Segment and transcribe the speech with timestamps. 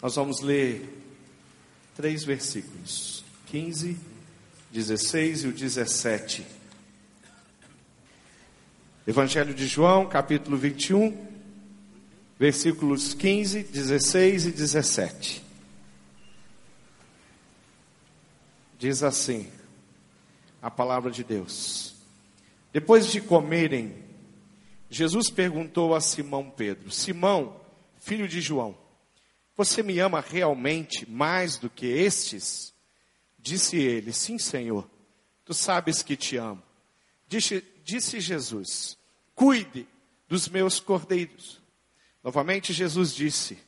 [0.00, 0.88] Nós vamos ler
[1.96, 3.98] três versículos: 15,
[4.70, 6.46] 16 e o 17.
[9.06, 11.26] Evangelho de João, capítulo 21,
[12.38, 15.44] versículos 15, 16 e 17.
[18.78, 19.50] Diz assim
[20.62, 21.96] a palavra de Deus.
[22.72, 23.96] Depois de comerem,
[24.88, 27.60] Jesus perguntou a Simão Pedro: Simão,
[27.98, 28.76] filho de João,
[29.58, 32.72] você me ama realmente mais do que estes?
[33.36, 34.88] Disse ele: Sim, Senhor,
[35.44, 36.62] tu sabes que te amo.
[37.26, 38.96] Disse, disse Jesus:
[39.34, 39.88] Cuide
[40.28, 41.60] dos meus cordeiros.
[42.22, 43.58] Novamente Jesus disse: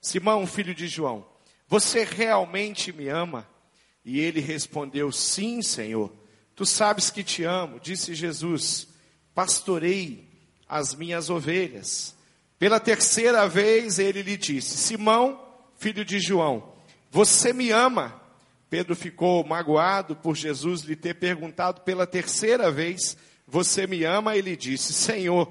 [0.00, 1.26] Simão, filho de João,
[1.66, 3.44] você realmente me ama?
[4.04, 6.12] E ele respondeu: Sim, Senhor,
[6.54, 7.80] tu sabes que te amo.
[7.80, 8.86] Disse Jesus:
[9.34, 10.28] Pastorei
[10.68, 12.14] as minhas ovelhas.
[12.60, 15.40] Pela terceira vez ele lhe disse: Simão,
[15.78, 16.74] filho de João,
[17.10, 18.20] você me ama?
[18.68, 23.16] Pedro ficou magoado por Jesus lhe ter perguntado pela terceira vez:
[23.48, 24.36] Você me ama?
[24.36, 25.50] Ele disse: Senhor,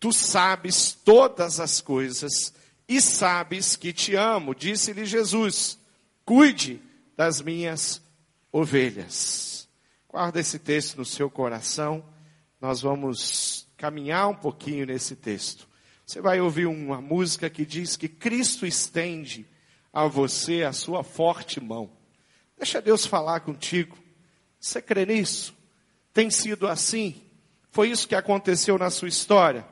[0.00, 2.54] tu sabes todas as coisas
[2.88, 4.54] e sabes que te amo.
[4.54, 5.78] Disse-lhe Jesus:
[6.24, 6.80] Cuide
[7.14, 8.00] das minhas
[8.50, 9.68] ovelhas.
[10.08, 12.02] Guarda esse texto no seu coração.
[12.58, 15.68] Nós vamos caminhar um pouquinho nesse texto.
[16.06, 19.44] Você vai ouvir uma música que diz que Cristo estende
[19.92, 21.90] a você a sua forte mão.
[22.56, 23.98] Deixa Deus falar contigo.
[24.60, 25.52] Você crê nisso?
[26.12, 27.20] Tem sido assim?
[27.72, 29.66] Foi isso que aconteceu na sua história?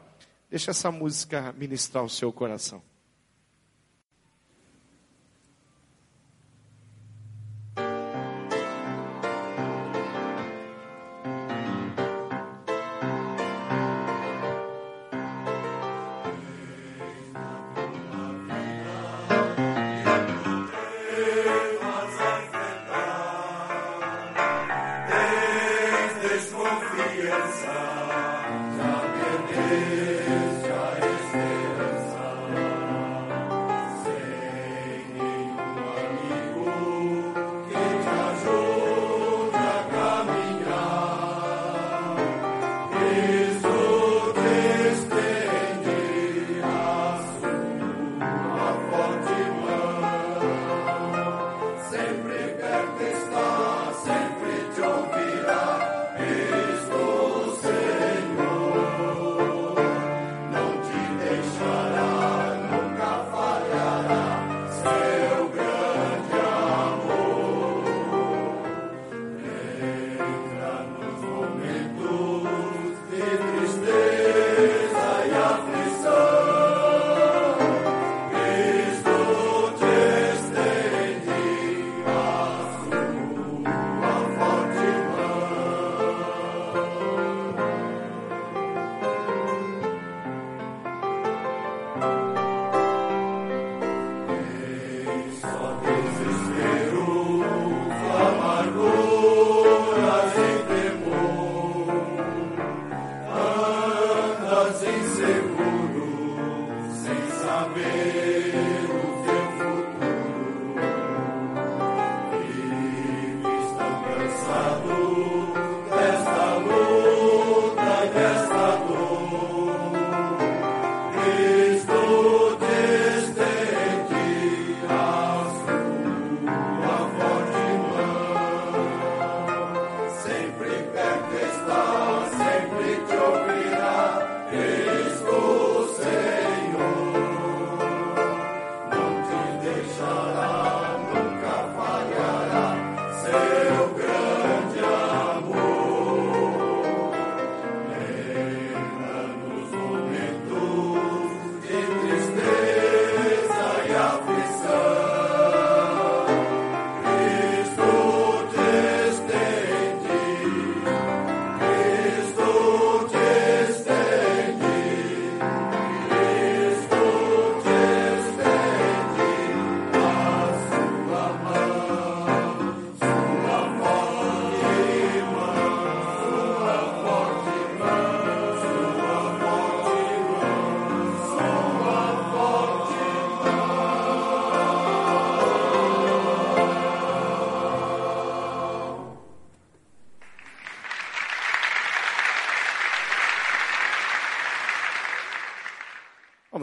[0.50, 2.82] Deixa essa música ministrar o seu coração.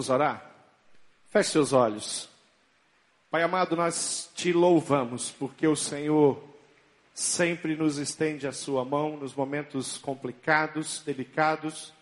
[0.01, 0.51] Vamos orar?
[1.29, 2.27] Feche seus olhos.
[3.29, 6.43] Pai amado, nós te louvamos porque o Senhor
[7.13, 11.93] sempre nos estende a sua mão nos momentos complicados, delicados,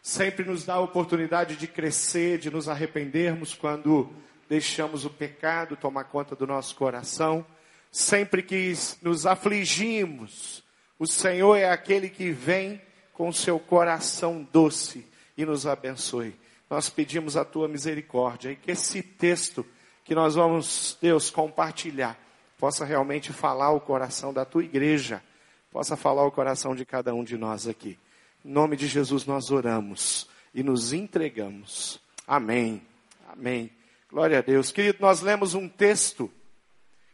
[0.00, 4.08] sempre nos dá a oportunidade de crescer, de nos arrependermos quando
[4.48, 7.44] deixamos o pecado tomar conta do nosso coração,
[7.90, 8.72] sempre que
[9.02, 10.62] nos afligimos,
[10.96, 12.80] o Senhor é aquele que vem
[13.12, 15.04] com seu coração doce
[15.36, 16.36] e nos abençoe.
[16.70, 19.64] Nós pedimos a tua misericórdia e que esse texto
[20.04, 22.18] que nós vamos, Deus, compartilhar,
[22.58, 25.22] possa realmente falar o coração da tua igreja,
[25.70, 27.98] possa falar o coração de cada um de nós aqui.
[28.44, 32.00] Em nome de Jesus nós oramos e nos entregamos.
[32.26, 32.82] Amém.
[33.28, 33.70] Amém.
[34.10, 34.72] Glória a Deus.
[34.72, 36.30] Querido, nós lemos um texto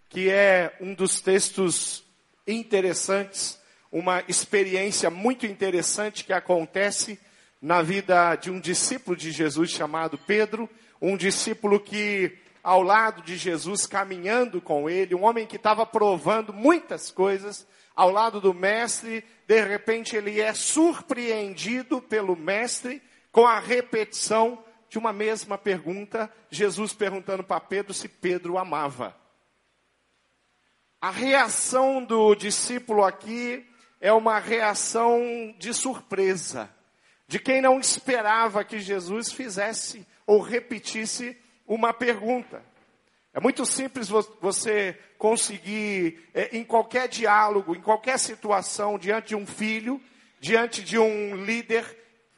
[0.09, 2.05] que é um dos textos
[2.47, 3.61] interessantes,
[3.91, 7.19] uma experiência muito interessante que acontece
[7.65, 10.69] na vida de um discípulo de Jesus chamado Pedro,
[11.01, 16.53] um discípulo que ao lado de Jesus, caminhando com ele, um homem que estava provando
[16.53, 17.67] muitas coisas,
[17.97, 23.03] ao lado do mestre, de repente ele é surpreendido pelo mestre
[23.33, 29.17] com a repetição de uma mesma pergunta, Jesus perguntando para Pedro se Pedro amava.
[31.01, 33.67] A reação do discípulo aqui
[34.03, 36.69] é uma reação de surpresa,
[37.27, 41.37] de quem não esperava que Jesus fizesse ou repetisse
[41.67, 42.63] uma pergunta.
[43.33, 49.47] É muito simples você conseguir, é, em qualquer diálogo, em qualquer situação, diante de um
[49.47, 50.01] filho,
[50.39, 51.85] diante de um líder,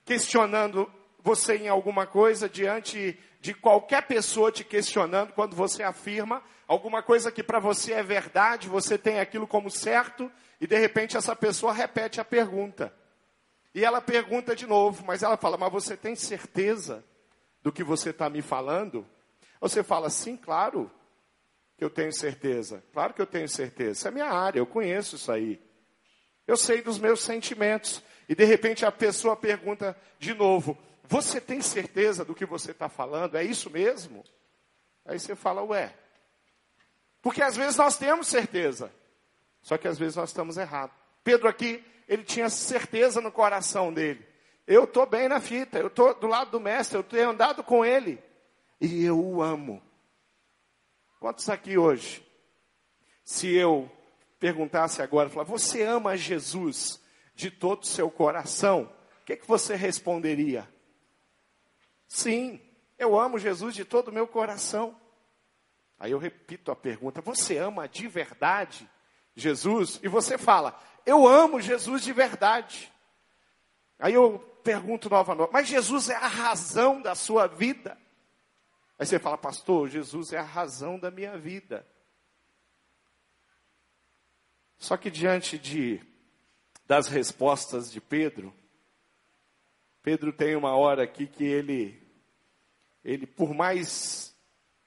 [0.05, 0.91] questionando
[1.23, 7.31] você em alguma coisa diante de qualquer pessoa te questionando quando você afirma alguma coisa
[7.31, 10.31] que para você é verdade, você tem aquilo como certo
[10.61, 12.93] e de repente essa pessoa repete a pergunta.
[13.76, 17.05] E ela pergunta de novo, mas ela fala: Mas você tem certeza
[17.62, 19.06] do que você está me falando?
[19.61, 20.90] Você fala: Sim, claro
[21.76, 22.82] que eu tenho certeza.
[22.90, 23.93] Claro que eu tenho certeza.
[23.93, 25.62] Isso é minha área, eu conheço isso aí.
[26.46, 28.02] Eu sei dos meus sentimentos.
[28.26, 32.88] E de repente a pessoa pergunta de novo: você tem certeza do que você está
[32.88, 33.37] falando?
[33.37, 34.25] É isso mesmo?
[35.05, 35.94] Aí você fala, ué.
[37.20, 38.90] Porque às vezes nós temos certeza,
[39.61, 40.96] só que às vezes nós estamos errados.
[41.22, 44.25] Pedro aqui, ele tinha certeza no coração dele.
[44.67, 47.85] Eu estou bem na fita, eu estou do lado do mestre, eu tenho andado com
[47.85, 48.23] ele.
[48.81, 49.82] E eu o amo.
[51.20, 52.25] Quantos aqui hoje?
[53.25, 53.91] Se eu
[54.38, 57.03] perguntasse agora, falar, você ama Jesus
[57.35, 58.93] de todo o seu coração?
[59.23, 60.69] O que, que você responderia?
[62.06, 62.61] Sim,
[62.99, 64.97] eu amo Jesus de todo o meu coração.
[65.99, 68.88] Aí eu repito a pergunta: você ama de verdade
[69.35, 69.99] Jesus?
[70.03, 72.93] E você fala: eu amo Jesus de verdade.
[73.99, 77.97] Aí eu pergunto novamente: mas Jesus é a razão da sua vida?
[78.99, 81.87] Aí você fala, pastor, Jesus é a razão da minha vida.
[84.79, 86.03] Só que diante de
[86.87, 88.55] das respostas de Pedro,
[90.03, 92.00] Pedro tem uma hora aqui que ele,
[93.05, 94.32] ele por mais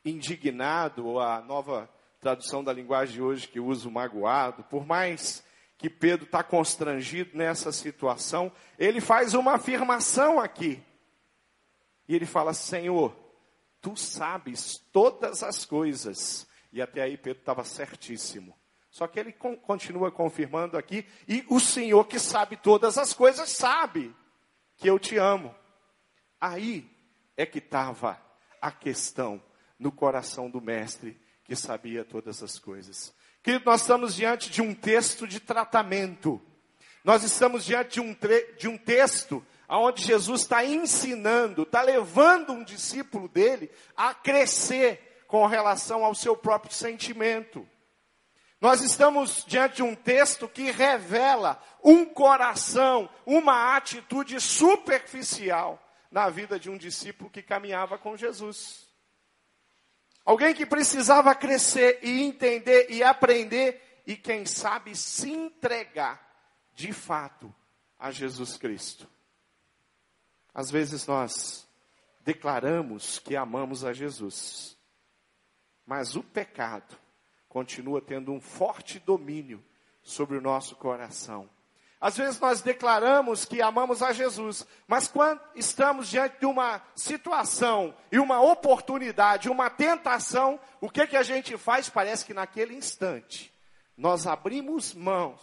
[0.06, 1.89] indignado, ou a nova
[2.21, 5.44] tradução da linguagem de hoje que usa o magoado, por mais
[5.80, 10.84] que Pedro está constrangido nessa situação, ele faz uma afirmação aqui.
[12.06, 13.16] E ele fala: Senhor,
[13.81, 16.46] tu sabes todas as coisas.
[16.72, 18.54] E até aí Pedro estava certíssimo.
[18.92, 24.14] Só que ele continua confirmando aqui, e o Senhor que sabe todas as coisas sabe
[24.76, 25.56] que eu te amo.
[26.42, 26.90] Aí
[27.38, 28.19] é que estava
[28.62, 29.42] a questão
[29.78, 33.14] no coração do mestre que sabia todas as coisas.
[33.42, 36.42] Querido, nós estamos diante de um texto de tratamento.
[37.04, 38.16] Nós estamos diante de um,
[38.58, 45.46] de um texto onde Jesus está ensinando, está levando um discípulo dele a crescer com
[45.46, 47.68] relação ao seu próprio sentimento.
[48.60, 55.81] Nós estamos diante de um texto que revela um coração, uma atitude superficial
[56.12, 58.89] na vida de um discípulo que caminhava com Jesus.
[60.26, 66.28] Alguém que precisava crescer e entender e aprender e, quem sabe, se entregar
[66.73, 67.54] de fato
[67.97, 69.07] a Jesus Cristo.
[70.54, 71.68] Às vezes nós
[72.21, 74.78] declaramos que amamos a Jesus,
[75.85, 76.97] mas o pecado
[77.47, 79.64] continua tendo um forte domínio
[80.02, 81.49] sobre o nosso coração.
[82.01, 87.94] Às vezes nós declaramos que amamos a Jesus, mas quando estamos diante de uma situação
[88.09, 91.89] e uma oportunidade, uma tentação, o que que a gente faz?
[91.89, 93.53] Parece que naquele instante
[93.97, 95.41] nós abrimos mãos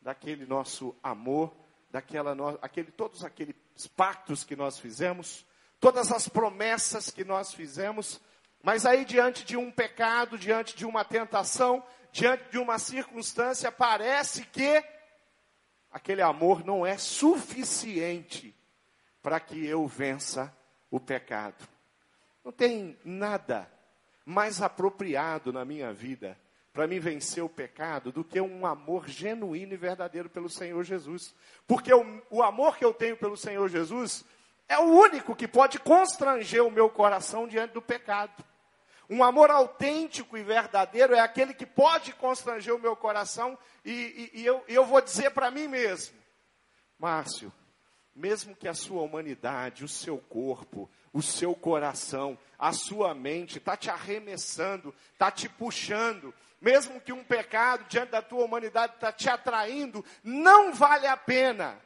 [0.00, 1.52] daquele nosso amor,
[1.90, 3.56] daquela no, aquele, todos aqueles
[3.96, 5.44] pactos que nós fizemos,
[5.80, 8.20] todas as promessas que nós fizemos,
[8.66, 14.44] Mas aí, diante de um pecado, diante de uma tentação, diante de uma circunstância, parece
[14.44, 14.82] que
[15.90, 18.54] aquele amor não é suficiente
[19.22, 20.54] para que eu vença
[20.90, 21.66] o pecado.
[22.44, 23.70] Não tem nada
[24.24, 26.38] mais apropriado na minha vida
[26.72, 31.34] para me vencer o pecado do que um amor genuíno e verdadeiro pelo Senhor Jesus.
[31.66, 34.24] Porque o, o amor que eu tenho pelo Senhor Jesus
[34.68, 38.44] é o único que pode constranger o meu coração diante do pecado.
[39.08, 44.40] Um amor autêntico e verdadeiro é aquele que pode constranger o meu coração e, e,
[44.40, 46.18] e eu, eu vou dizer para mim mesmo,
[46.98, 47.52] Márcio,
[48.14, 53.76] mesmo que a sua humanidade, o seu corpo, o seu coração, a sua mente está
[53.76, 59.28] te arremessando, está te puxando, mesmo que um pecado diante da tua humanidade está te
[59.28, 61.80] atraindo, não vale a pena,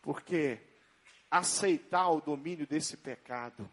[0.00, 0.60] porque
[1.30, 3.68] aceitar o domínio desse pecado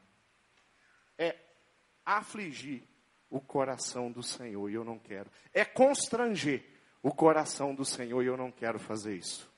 [2.17, 2.83] afligir
[3.29, 6.63] o coração do Senhor e eu não quero, é constranger
[7.01, 9.49] o coração do Senhor e eu não quero fazer isso.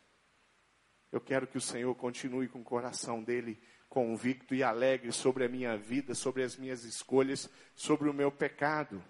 [1.12, 5.50] Eu quero que o Senhor continue com o coração dele convicto e alegre sobre a
[5.50, 9.04] minha vida, sobre as minhas escolhas, sobre o meu pecado,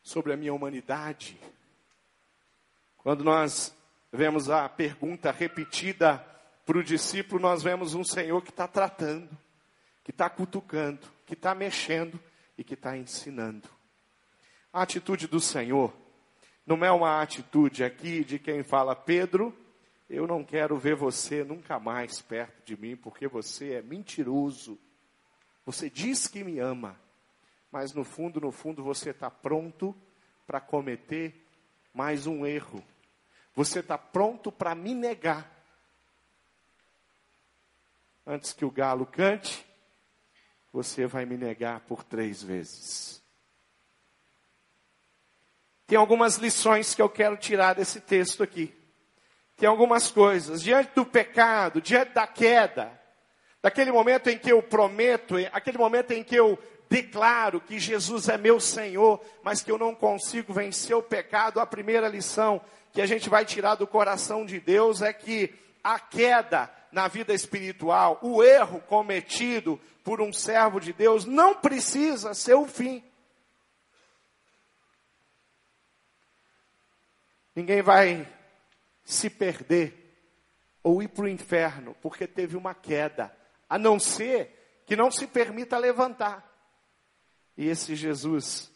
[0.00, 1.38] sobre a minha humanidade.
[2.96, 3.74] Quando nós
[4.12, 6.18] vemos a pergunta repetida
[6.64, 9.28] para o discípulo, nós vemos um Senhor que está tratando,
[10.04, 12.18] que está cutucando, que está mexendo
[12.56, 13.68] e que está ensinando.
[14.72, 15.92] A atitude do Senhor
[16.66, 19.56] não é uma atitude aqui de quem fala, Pedro,
[20.08, 24.78] eu não quero ver você nunca mais perto de mim, porque você é mentiroso.
[25.64, 27.00] Você diz que me ama,
[27.70, 29.96] mas no fundo, no fundo, você está pronto
[30.46, 31.46] para cometer
[31.94, 32.84] mais um erro.
[33.54, 35.50] Você está pronto para me negar.
[38.26, 39.66] Antes que o galo cante,
[40.72, 43.22] você vai me negar por três vezes.
[45.86, 48.74] Tem algumas lições que eu quero tirar desse texto aqui
[49.62, 50.60] tem algumas coisas.
[50.60, 52.90] Diante do pecado, diante da queda,
[53.62, 56.58] daquele momento em que eu prometo, aquele momento em que eu
[56.90, 61.66] declaro que Jesus é meu Senhor, mas que eu não consigo vencer o pecado, a
[61.66, 62.60] primeira lição
[62.92, 67.32] que a gente vai tirar do coração de Deus é que a queda na vida
[67.32, 73.02] espiritual, o erro cometido por um servo de Deus, não precisa ser o fim.
[77.54, 78.26] Ninguém vai
[79.04, 80.02] se perder
[80.82, 83.34] ou ir para o inferno porque teve uma queda,
[83.68, 86.50] a não ser que não se permita levantar.
[87.56, 88.70] E esse Jesus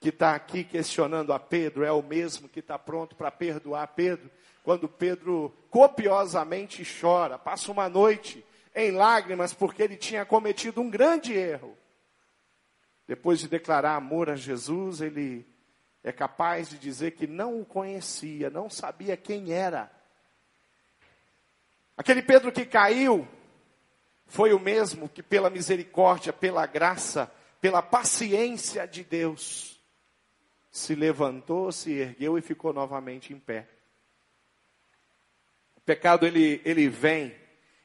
[0.00, 4.30] que está aqui questionando a Pedro é o mesmo que está pronto para perdoar Pedro,
[4.62, 11.32] quando Pedro copiosamente chora, passa uma noite em lágrimas porque ele tinha cometido um grande
[11.32, 11.76] erro.
[13.06, 15.46] Depois de declarar amor a Jesus, ele
[16.04, 19.90] é capaz de dizer que não o conhecia, não sabia quem era.
[21.96, 23.26] Aquele Pedro que caiu
[24.26, 29.78] foi o mesmo que, pela misericórdia, pela graça, pela paciência de Deus,
[30.70, 33.68] se levantou, se ergueu e ficou novamente em pé.
[35.82, 37.34] O pecado ele, ele vem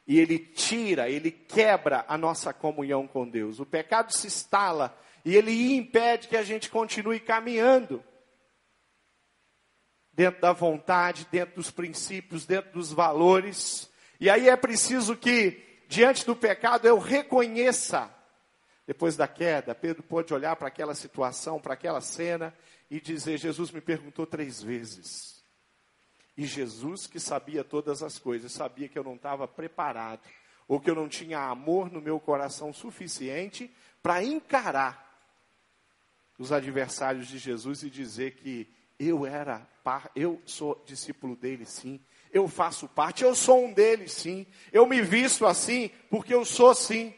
[0.05, 3.59] e ele tira, ele quebra a nossa comunhão com Deus.
[3.59, 8.03] O pecado se instala e ele impede que a gente continue caminhando
[10.13, 13.89] dentro da vontade, dentro dos princípios, dentro dos valores.
[14.19, 18.11] E aí é preciso que, diante do pecado, eu reconheça.
[18.87, 22.55] Depois da queda, Pedro pôde olhar para aquela situação, para aquela cena
[22.89, 25.36] e dizer: Jesus me perguntou três vezes.
[26.37, 30.21] E Jesus, que sabia todas as coisas, sabia que eu não estava preparado,
[30.67, 35.03] ou que eu não tinha amor no meu coração suficiente para encarar
[36.37, 39.67] os adversários de Jesus e dizer que eu era,
[40.15, 41.99] eu sou discípulo dele sim,
[42.31, 46.75] eu faço parte, eu sou um deles sim, eu me visto assim porque eu sou
[46.75, 47.13] sim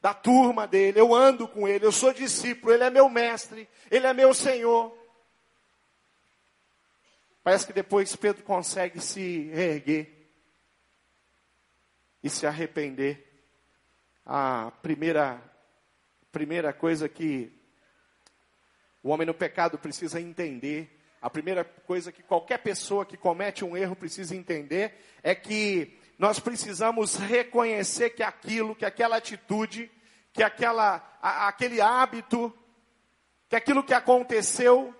[0.00, 4.06] da turma dele, eu ando com ele, eu sou discípulo, ele é meu mestre, ele
[4.06, 5.03] é meu Senhor.
[7.44, 10.10] Parece que depois Pedro consegue se reerguer
[12.22, 13.22] e se arrepender.
[14.24, 15.42] A primeira
[16.32, 17.52] primeira coisa que
[19.02, 20.90] o homem no pecado precisa entender.
[21.20, 26.40] A primeira coisa que qualquer pessoa que comete um erro precisa entender é que nós
[26.40, 29.90] precisamos reconhecer que aquilo, que aquela atitude,
[30.32, 32.56] que aquela, a, aquele hábito,
[33.50, 34.94] que aquilo que aconteceu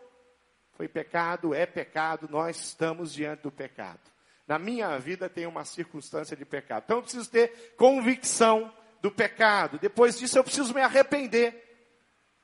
[0.77, 4.01] foi pecado, é pecado, nós estamos diante do pecado.
[4.47, 6.85] Na minha vida tem uma circunstância de pecado.
[6.85, 9.79] Então eu preciso ter convicção do pecado.
[9.79, 11.63] Depois disso eu preciso me arrepender.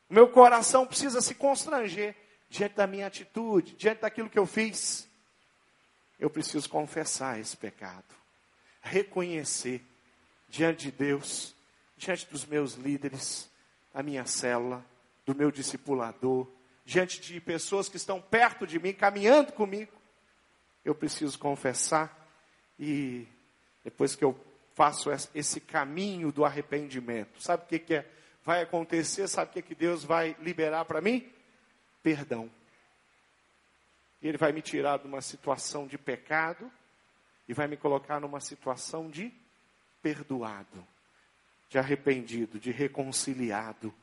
[0.08, 2.16] Meu coração precisa se constranger
[2.48, 5.08] diante da minha atitude, diante daquilo que eu fiz.
[6.18, 8.14] Eu preciso confessar esse pecado,
[8.82, 9.82] reconhecer
[10.48, 11.54] diante de Deus,
[11.96, 13.50] diante dos meus líderes,
[13.92, 14.84] da minha célula,
[15.24, 16.46] do meu discipulador,
[16.90, 19.92] diante de pessoas que estão perto de mim, caminhando comigo.
[20.84, 22.28] Eu preciso confessar
[22.76, 23.28] e
[23.84, 24.36] depois que eu
[24.74, 28.10] faço esse caminho do arrependimento, sabe o que, que é?
[28.44, 29.28] vai acontecer?
[29.28, 31.30] Sabe o que, que Deus vai liberar para mim?
[32.02, 32.50] Perdão.
[34.20, 36.72] Ele vai me tirar de uma situação de pecado
[37.48, 39.32] e vai me colocar numa situação de
[40.02, 40.84] perdoado,
[41.68, 43.94] de arrependido, de reconciliado.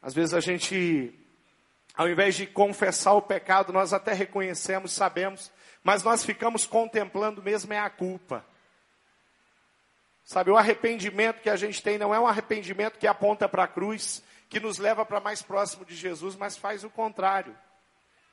[0.00, 1.12] Às vezes a gente,
[1.96, 7.72] ao invés de confessar o pecado, nós até reconhecemos, sabemos, mas nós ficamos contemplando mesmo
[7.72, 8.44] é a culpa.
[10.24, 13.68] Sabe, o arrependimento que a gente tem não é um arrependimento que aponta para a
[13.68, 17.56] cruz, que nos leva para mais próximo de Jesus, mas faz o contrário.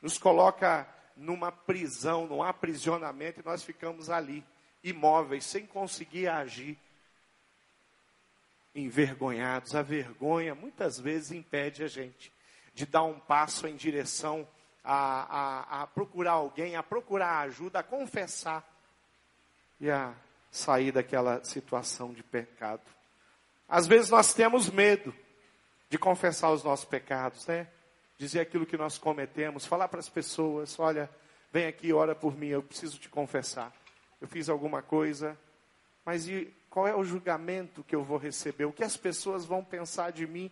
[0.02, 4.44] Nos coloca numa prisão, num aprisionamento, e nós ficamos ali,
[4.84, 6.80] imóveis, sem conseguir agir,
[8.74, 9.76] envergonhados.
[9.76, 12.32] A vergonha muitas vezes impede a gente
[12.82, 14.48] de dar um passo em direção
[14.84, 18.68] a, a, a procurar alguém, a procurar ajuda, a confessar
[19.80, 20.16] e a
[20.50, 22.82] sair daquela situação de pecado.
[23.70, 25.14] Às vezes nós temos medo
[25.90, 27.68] de confessar os nossos pecados, né?
[28.18, 31.08] Dizer aquilo que nós cometemos, falar para as pessoas: olha,
[31.54, 33.72] vem aqui, ora por mim, eu preciso te confessar.
[34.20, 35.38] Eu fiz alguma coisa,
[36.04, 38.66] mas e qual é o julgamento que eu vou receber?
[38.66, 40.52] O que as pessoas vão pensar de mim?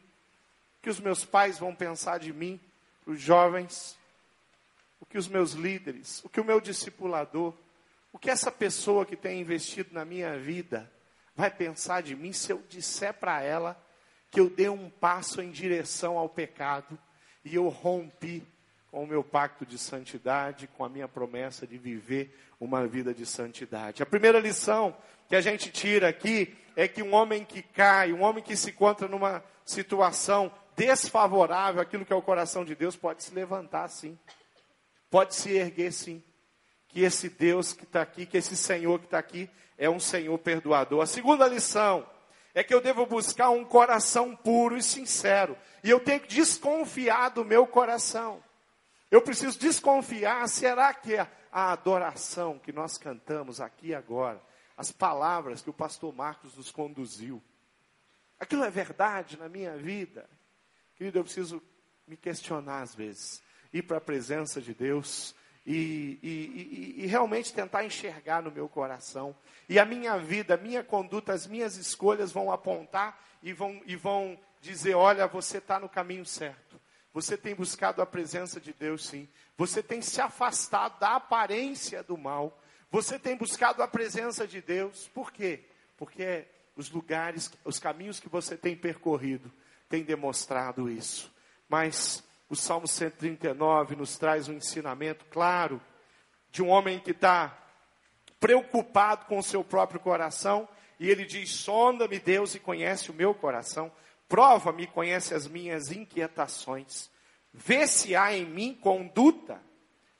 [0.81, 2.59] Que os meus pais vão pensar de mim?
[3.05, 3.97] Os jovens?
[4.99, 6.23] O que os meus líderes?
[6.23, 7.53] O que o meu discipulador?
[8.11, 10.91] O que essa pessoa que tem investido na minha vida
[11.35, 13.81] vai pensar de mim se eu disser para ela
[14.31, 16.97] que eu dei um passo em direção ao pecado
[17.43, 18.43] e eu rompi
[18.91, 23.25] com o meu pacto de santidade, com a minha promessa de viver uma vida de
[23.25, 24.03] santidade.
[24.03, 24.95] A primeira lição
[25.27, 28.71] que a gente tira aqui é que um homem que cai, um homem que se
[28.71, 30.51] encontra numa situação
[30.85, 34.17] desfavorável àquilo que é o coração de Deus, pode se levantar sim,
[35.09, 36.23] pode se erguer sim
[36.87, 40.37] que esse Deus que está aqui, que esse Senhor que está aqui, é um Senhor
[40.39, 41.01] perdoador.
[41.01, 42.09] A segunda lição
[42.53, 45.57] é que eu devo buscar um coração puro e sincero.
[45.83, 48.43] E eu tenho que desconfiar do meu coração.
[49.11, 54.41] Eu preciso desconfiar, será que a, a adoração que nós cantamos aqui agora,
[54.75, 57.41] as palavras que o pastor Marcos nos conduziu,
[58.39, 60.29] aquilo é verdade na minha vida?
[60.99, 61.63] Querido, eu preciso
[62.05, 65.33] me questionar às vezes, ir para a presença de Deus
[65.65, 69.33] e, e, e, e, realmente tentar enxergar no meu coração.
[69.69, 73.95] E a minha vida, a minha conduta, as minhas escolhas vão apontar e vão, e
[73.95, 76.77] vão dizer: olha, você está no caminho certo.
[77.13, 79.25] Você tem buscado a presença de Deus, sim.
[79.55, 82.61] Você tem se afastado da aparência do mal.
[82.91, 85.07] Você tem buscado a presença de Deus.
[85.07, 85.63] Por quê?
[85.95, 89.49] Porque os lugares, os caminhos que você tem percorrido
[89.89, 91.33] têm demonstrado isso.
[91.67, 95.81] Mas o Salmo 139 nos traz um ensinamento claro
[96.51, 97.57] de um homem que está
[98.39, 100.67] preocupado com o seu próprio coração,
[100.99, 103.91] e ele diz: Sonda-me, Deus, e conhece o meu coração,
[104.27, 107.09] prova-me conhece as minhas inquietações,
[107.53, 109.61] vê se há em mim conduta,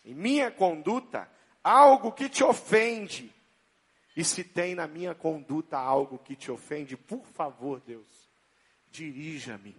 [0.03, 1.29] em minha conduta,
[1.63, 3.33] algo que te ofende,
[4.15, 8.18] e se tem na minha conduta algo que te ofende, por favor, Deus,
[8.91, 9.75] dirija-me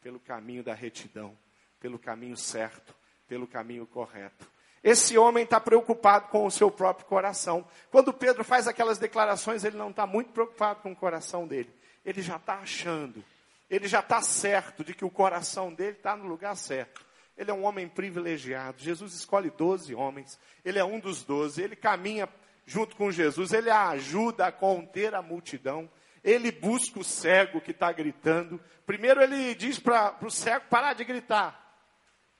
[0.00, 1.36] pelo caminho da retidão
[1.80, 2.94] pelo caminho certo,
[3.26, 4.50] pelo caminho correto.
[4.82, 7.66] Esse homem está preocupado com o seu próprio coração.
[7.90, 11.70] Quando Pedro faz aquelas declarações, ele não está muito preocupado com o coração dele.
[12.04, 13.24] Ele já está achando,
[13.68, 17.04] ele já está certo de que o coração dele está no lugar certo.
[17.36, 18.82] Ele é um homem privilegiado.
[18.82, 20.38] Jesus escolhe doze homens.
[20.64, 21.62] Ele é um dos doze.
[21.62, 22.28] Ele caminha
[22.66, 23.52] junto com Jesus.
[23.52, 25.88] Ele ajuda a conter a multidão.
[26.24, 28.60] Ele busca o cego que está gritando.
[28.86, 31.68] Primeiro ele diz para o cego parar de gritar.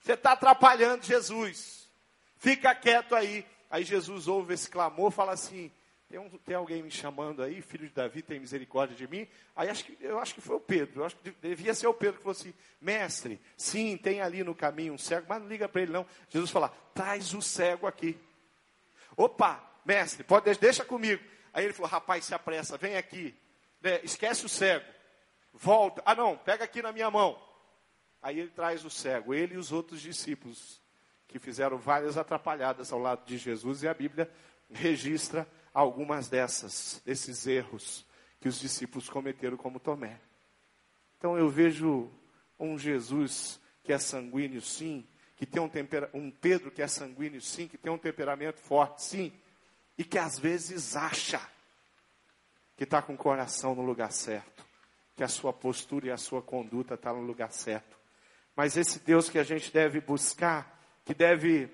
[0.01, 1.89] Você está atrapalhando Jesus.
[2.39, 3.45] Fica quieto aí.
[3.71, 5.71] Aí Jesus ouve esse clamor, fala assim:
[6.09, 9.29] tem, um, tem, alguém me chamando aí, filho de Davi, tem misericórdia de mim?
[9.55, 11.93] Aí acho que, eu acho que foi o Pedro, eu acho que devia ser o
[11.93, 15.69] Pedro que falou assim: mestre, sim, tem ali no caminho um cego, mas não liga
[15.69, 16.07] para ele não.
[16.31, 18.19] Jesus fala: traz o cego aqui.
[19.15, 21.23] Opa, mestre, pode, deixa comigo.
[21.53, 23.35] Aí ele falou: rapaz, se apressa, vem aqui,
[23.81, 24.85] né, esquece o cego,
[25.53, 26.03] volta.
[26.05, 27.41] Ah, não, pega aqui na minha mão.
[28.21, 30.81] Aí ele traz o cego, ele e os outros discípulos,
[31.27, 34.31] que fizeram várias atrapalhadas ao lado de Jesus, e a Bíblia
[34.71, 38.05] registra algumas dessas, desses erros
[38.41, 40.21] que os discípulos cometeram como Tomé.
[41.17, 42.11] Então eu vejo
[42.59, 47.41] um Jesus que é sanguíneo, sim, que tem um, tempera um Pedro que é sanguíneo,
[47.41, 49.33] sim, que tem um temperamento forte, sim,
[49.97, 51.41] e que às vezes acha
[52.79, 54.65] que está com o coração no lugar certo,
[55.17, 57.99] que a sua postura e a sua conduta está no lugar certo.
[58.55, 61.69] Mas esse Deus que a gente deve buscar, que deve,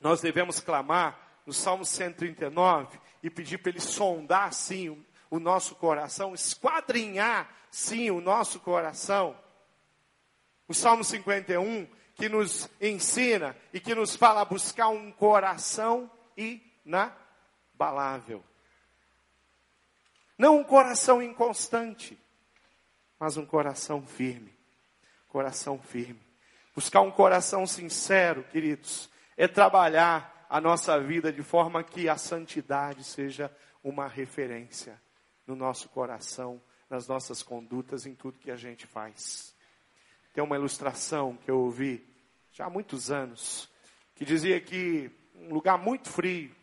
[0.00, 5.74] nós devemos clamar no Salmo 139 e pedir para Ele sondar, sim, o, o nosso
[5.74, 9.36] coração, esquadrinhar, sim, o nosso coração.
[10.68, 18.44] O Salmo 51, que nos ensina e que nos fala buscar um coração inabalável.
[20.38, 22.16] Não um coração inconstante,
[23.18, 24.56] mas um coração firme.
[25.26, 26.20] Coração firme.
[26.74, 33.02] Buscar um coração sincero, queridos, é trabalhar a nossa vida de forma que a santidade
[33.02, 35.00] seja uma referência
[35.44, 39.54] no nosso coração, nas nossas condutas, em tudo que a gente faz.
[40.32, 42.06] Tem uma ilustração que eu ouvi
[42.52, 43.68] já há muitos anos,
[44.14, 46.54] que dizia que um lugar muito frio,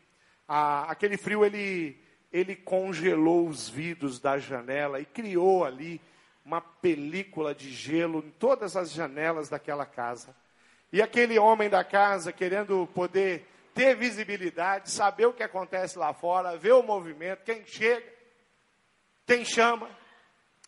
[0.47, 2.04] aquele frio ele
[2.36, 6.02] ele congelou os vidros da janela e criou ali
[6.43, 10.36] uma película de gelo em todas as janelas daquela casa.
[10.91, 16.58] E aquele homem da casa, querendo poder ter visibilidade, saber o que acontece lá fora,
[16.58, 18.06] ver o movimento, quem chega,
[19.26, 19.89] quem chama,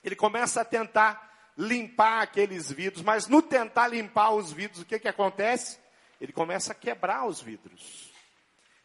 [0.02, 5.00] ele começa a tentar limpar aqueles vidros, mas no tentar limpar os vidros, o que,
[5.00, 5.78] que acontece?
[6.22, 8.10] Ele começa a quebrar os vidros.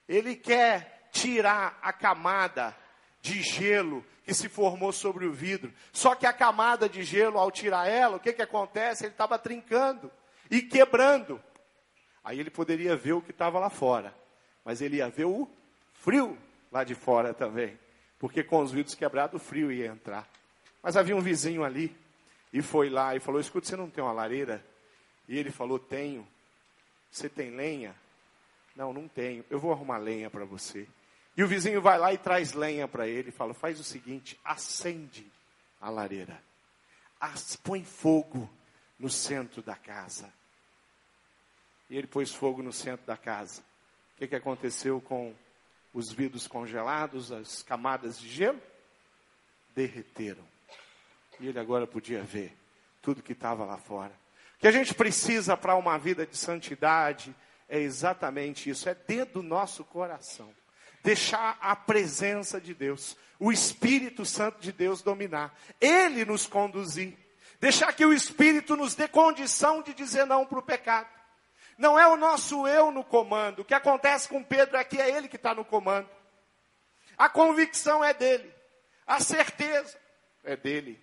[0.09, 2.75] Ele quer tirar a camada
[3.20, 5.72] de gelo que se formou sobre o vidro.
[5.92, 9.05] Só que a camada de gelo, ao tirar ela, o que, que acontece?
[9.05, 10.11] Ele estava trincando
[10.51, 11.40] e quebrando.
[12.25, 14.14] Aí ele poderia ver o que estava lá fora,
[14.64, 15.48] mas ele ia ver o
[15.92, 16.38] frio
[16.70, 17.79] lá de fora também,
[18.18, 20.29] porque com os vidros quebrados o frio ia entrar.
[20.83, 21.94] Mas havia um vizinho ali
[22.53, 24.64] e foi lá e falou: Escuta, você não tem uma lareira?
[25.29, 26.27] E ele falou: Tenho.
[27.11, 27.94] Você tem lenha?
[28.75, 29.44] Não, não tenho.
[29.51, 30.88] Eu vou arrumar lenha para você.
[31.37, 34.38] E o vizinho vai lá e traz lenha para ele e fala: faz o seguinte,
[34.45, 35.27] acende
[35.81, 36.42] a lareira,
[37.62, 38.49] põe fogo
[38.99, 40.33] no centro da casa.
[41.88, 43.61] E ele pôs fogo no centro da casa.
[44.14, 45.35] O que, que aconteceu com
[45.92, 48.61] os vidros congelados, as camadas de gelo?
[49.75, 50.47] Derreteram.
[51.40, 52.57] E ele agora podia ver
[53.03, 54.12] tudo que estava lá fora.
[54.57, 57.35] O que a gente precisa para uma vida de santidade
[57.68, 60.55] é exatamente isso, é dentro do nosso coração
[61.02, 67.16] deixar a presença de Deus, o Espírito Santo de Deus dominar, Ele nos conduzir,
[67.60, 71.08] deixar que o Espírito nos dê condição de dizer não para o pecado.
[71.76, 73.60] Não é o nosso eu no comando.
[73.60, 76.08] O que acontece com Pedro é que é ele que está no comando.
[77.16, 78.52] A convicção é dele.
[79.06, 79.98] A certeza
[80.44, 81.02] é dele.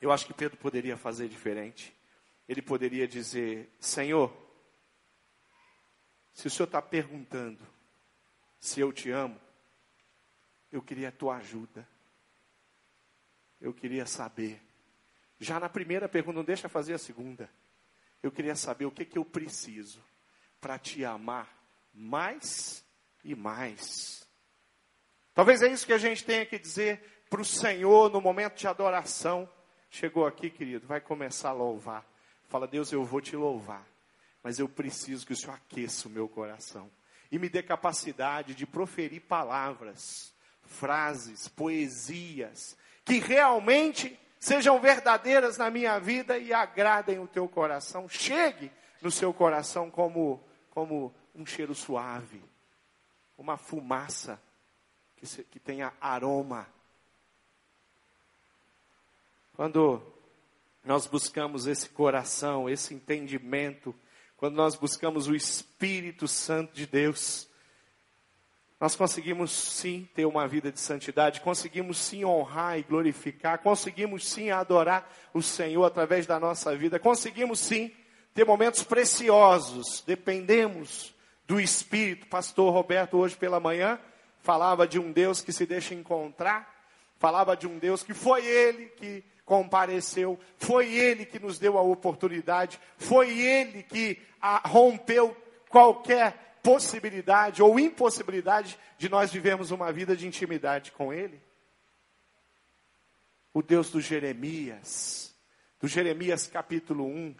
[0.00, 1.96] Eu acho que Pedro poderia fazer diferente.
[2.48, 4.36] Ele poderia dizer: Senhor,
[6.32, 7.64] se o Senhor está perguntando
[8.62, 9.38] se eu te amo,
[10.70, 11.86] eu queria a tua ajuda.
[13.60, 14.62] Eu queria saber.
[15.40, 17.50] Já na primeira pergunta, não deixa fazer a segunda.
[18.22, 20.00] Eu queria saber o que, que eu preciso
[20.60, 21.52] para te amar
[21.92, 22.84] mais
[23.24, 24.24] e mais.
[25.34, 28.68] Talvez é isso que a gente tenha que dizer para o Senhor no momento de
[28.68, 29.50] adoração.
[29.90, 32.06] Chegou aqui, querido, vai começar a louvar.
[32.48, 33.84] Fala, Deus, eu vou te louvar,
[34.40, 36.88] mas eu preciso que o Senhor aqueça o meu coração
[37.32, 45.98] e me dê capacidade de proferir palavras, frases, poesias, que realmente sejam verdadeiras na minha
[45.98, 48.06] vida e agradem o teu coração.
[48.06, 52.44] Chegue no seu coração como, como um cheiro suave,
[53.38, 54.38] uma fumaça
[55.16, 56.68] que, se, que tenha aroma.
[59.54, 60.02] Quando
[60.84, 63.94] nós buscamos esse coração, esse entendimento,
[64.42, 67.48] quando nós buscamos o Espírito Santo de Deus,
[68.80, 74.50] nós conseguimos sim ter uma vida de santidade, conseguimos sim honrar e glorificar, conseguimos sim
[74.50, 77.92] adorar o Senhor através da nossa vida, conseguimos sim
[78.34, 81.14] ter momentos preciosos, dependemos
[81.46, 82.26] do Espírito.
[82.26, 83.96] Pastor Roberto, hoje pela manhã,
[84.40, 86.84] falava de um Deus que se deixa encontrar,
[87.16, 91.82] falava de um Deus que foi Ele que compareceu, foi Ele que nos deu a
[91.82, 94.18] oportunidade, foi Ele que
[94.64, 95.36] rompeu
[95.68, 101.38] qualquer possibilidade ou impossibilidade de nós vivermos uma vida de intimidade com Ele.
[103.52, 105.36] O Deus do Jeremias,
[105.78, 107.36] do Jeremias capítulo 1,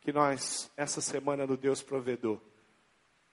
[0.00, 2.40] que nós, essa semana do Deus provedor,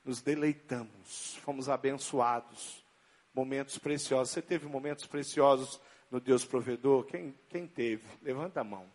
[0.05, 2.85] nos deleitamos, fomos abençoados
[3.33, 4.35] momentos preciosos.
[4.35, 5.79] Você teve momentos preciosos
[6.09, 7.05] no Deus provedor?
[7.05, 8.03] Quem, quem teve?
[8.21, 8.85] Levanta a mão.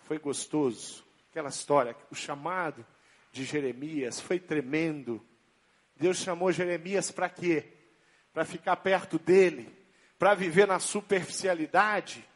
[0.00, 1.04] Foi gostoso.
[1.30, 2.84] Aquela história, o chamado
[3.32, 5.24] de Jeremias foi tremendo.
[5.96, 7.72] Deus chamou Jeremias para quê?
[8.32, 9.74] Para ficar perto dele,
[10.18, 12.26] para viver na superficialidade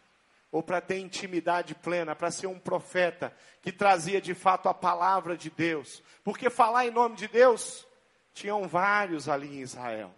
[0.50, 5.36] ou para ter intimidade plena, para ser um profeta que trazia de fato a palavra
[5.36, 6.02] de Deus.
[6.24, 7.86] Porque falar em nome de Deus,
[8.32, 10.14] tinham vários ali em Israel,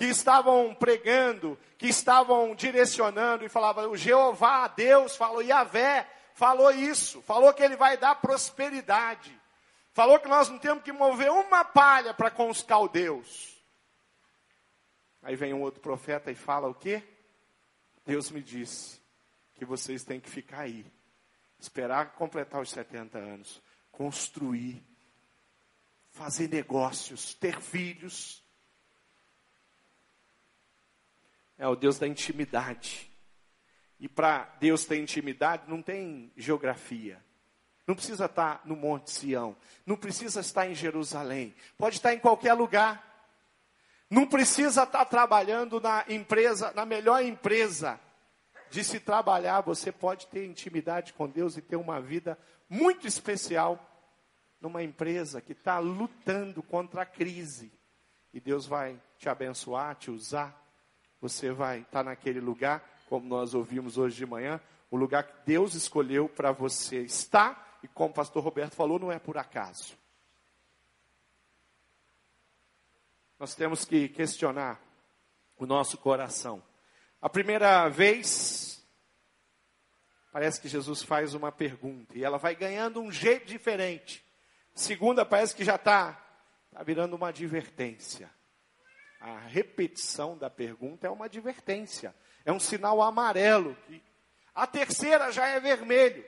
[0.00, 7.20] que estavam pregando, que estavam direcionando e falavam: o Jeová, Deus, falou, Yahvé, falou isso,
[7.20, 9.38] falou que ele vai dar prosperidade,
[9.92, 13.62] falou que nós não temos que mover uma palha para com os caldeus.
[15.22, 17.02] Aí vem um outro profeta e fala o quê?
[18.06, 18.98] Deus me disse
[19.54, 20.86] que vocês têm que ficar aí,
[21.58, 23.60] esperar completar os 70 anos,
[23.92, 24.82] construir,
[26.10, 28.39] fazer negócios, ter filhos.
[31.60, 33.10] É o Deus da intimidade.
[33.98, 37.22] E para Deus ter intimidade, não tem geografia.
[37.86, 39.54] Não precisa estar no Monte Sião.
[39.84, 41.54] Não precisa estar em Jerusalém.
[41.76, 43.06] Pode estar em qualquer lugar.
[44.08, 48.00] Não precisa estar trabalhando na empresa, na melhor empresa
[48.70, 53.84] de se trabalhar, você pode ter intimidade com Deus e ter uma vida muito especial
[54.60, 57.70] numa empresa que está lutando contra a crise.
[58.32, 60.59] E Deus vai te abençoar, te usar.
[61.20, 65.74] Você vai estar naquele lugar, como nós ouvimos hoje de manhã, o lugar que Deus
[65.74, 67.78] escolheu para você estar.
[67.82, 69.96] E como o pastor Roberto falou, não é por acaso.
[73.38, 74.80] Nós temos que questionar
[75.56, 76.62] o nosso coração.
[77.22, 78.86] A primeira vez,
[80.32, 84.24] parece que Jesus faz uma pergunta e ela vai ganhando um jeito diferente.
[84.74, 86.12] Segunda, parece que já está
[86.70, 88.30] tá virando uma advertência.
[89.20, 93.76] A repetição da pergunta é uma advertência, é um sinal amarelo.
[94.54, 96.24] A terceira já é vermelho.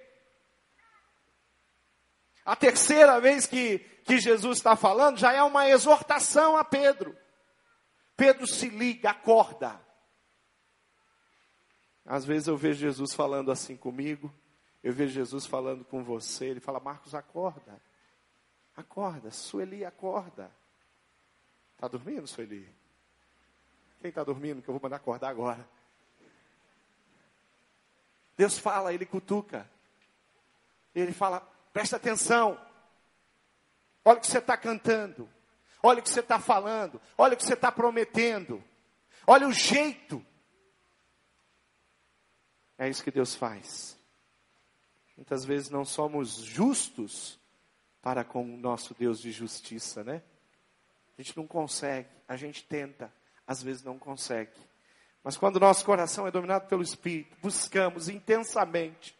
[2.44, 7.16] A terceira vez que, que Jesus está falando já é uma exortação a Pedro.
[8.16, 9.80] Pedro se liga, acorda.
[12.04, 14.32] Às vezes eu vejo Jesus falando assim comigo,
[14.82, 17.80] eu vejo Jesus falando com você, ele fala, Marcos, acorda.
[18.76, 20.50] Acorda, Sueli, acorda.
[21.74, 22.81] Está dormindo, Sueli?
[24.02, 25.66] Quem está dormindo que eu vou mandar acordar agora?
[28.36, 29.66] Deus fala, ele cutuca.
[30.94, 31.40] Ele fala,
[31.72, 32.60] presta atenção.
[34.04, 35.26] Olha o que você está cantando.
[35.82, 37.00] Olha o que você está falando.
[37.16, 38.62] Olha o que você está prometendo.
[39.26, 40.22] Olha o jeito
[42.82, 43.96] é isso que Deus faz.
[45.16, 47.38] Muitas vezes não somos justos
[48.02, 50.20] para com o nosso Deus de justiça, né?
[51.16, 53.12] A gente não consegue, a gente tenta,
[53.52, 54.50] às vezes não consegue.
[55.22, 59.16] Mas quando nosso coração é dominado pelo Espírito, buscamos intensamente,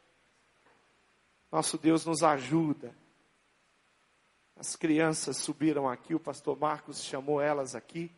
[1.50, 2.94] nosso Deus nos ajuda.
[4.56, 8.10] As crianças subiram aqui, o pastor Marcos chamou elas aqui.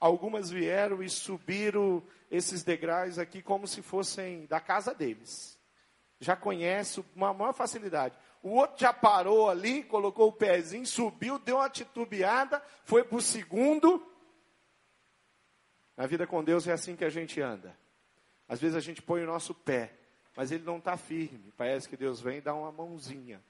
[0.00, 5.58] Algumas vieram e subiram esses degraus aqui como se fossem da casa deles.
[6.20, 8.16] Já conhece uma maior facilidade.
[8.42, 13.22] O outro já parou ali, colocou o pezinho, subiu, deu uma titubeada, foi para o
[13.22, 14.04] segundo.
[15.98, 17.76] Na vida com Deus é assim que a gente anda.
[18.48, 19.92] Às vezes a gente põe o nosso pé,
[20.36, 21.52] mas ele não está firme.
[21.56, 23.42] Parece que Deus vem e dá uma mãozinha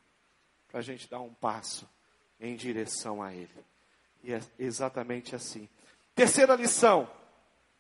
[0.67, 1.87] para a gente dar um passo
[2.41, 3.51] em direção a Ele.
[4.25, 5.69] E é exatamente assim.
[6.15, 7.07] Terceira lição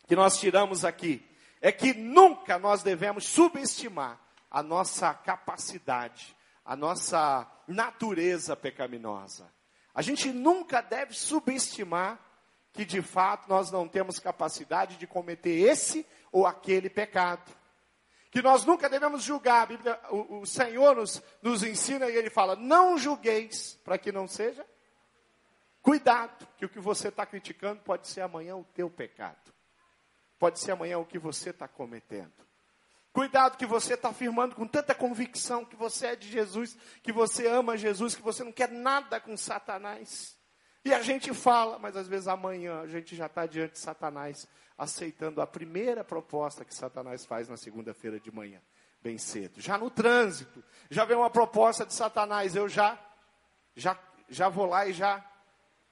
[0.07, 1.26] que nós tiramos aqui
[1.62, 9.50] é que nunca nós devemos subestimar a nossa capacidade, a nossa natureza pecaminosa.
[9.94, 12.20] A gente nunca deve subestimar
[12.72, 17.50] que de fato nós não temos capacidade de cometer esse ou aquele pecado.
[18.31, 19.66] Que nós nunca devemos julgar.
[19.66, 24.28] Bíblia, o, o Senhor nos, nos ensina e ele fala: não julgueis para que não
[24.28, 24.64] seja
[25.88, 29.52] Cuidado, que o que você está criticando pode ser amanhã o teu pecado.
[30.38, 32.33] Pode ser amanhã o que você está cometendo.
[33.11, 37.48] Cuidado que você está afirmando com tanta convicção que você é de Jesus, que você
[37.48, 40.38] ama Jesus, que você não quer nada com Satanás.
[40.85, 44.47] E a gente fala, mas às vezes amanhã a gente já está diante de Satanás,
[44.77, 48.61] aceitando a primeira proposta que Satanás faz na segunda-feira de manhã,
[49.03, 49.61] bem cedo.
[49.61, 52.99] Já no trânsito, já vem uma proposta de Satanás, eu já,
[53.75, 55.25] já, já vou lá e já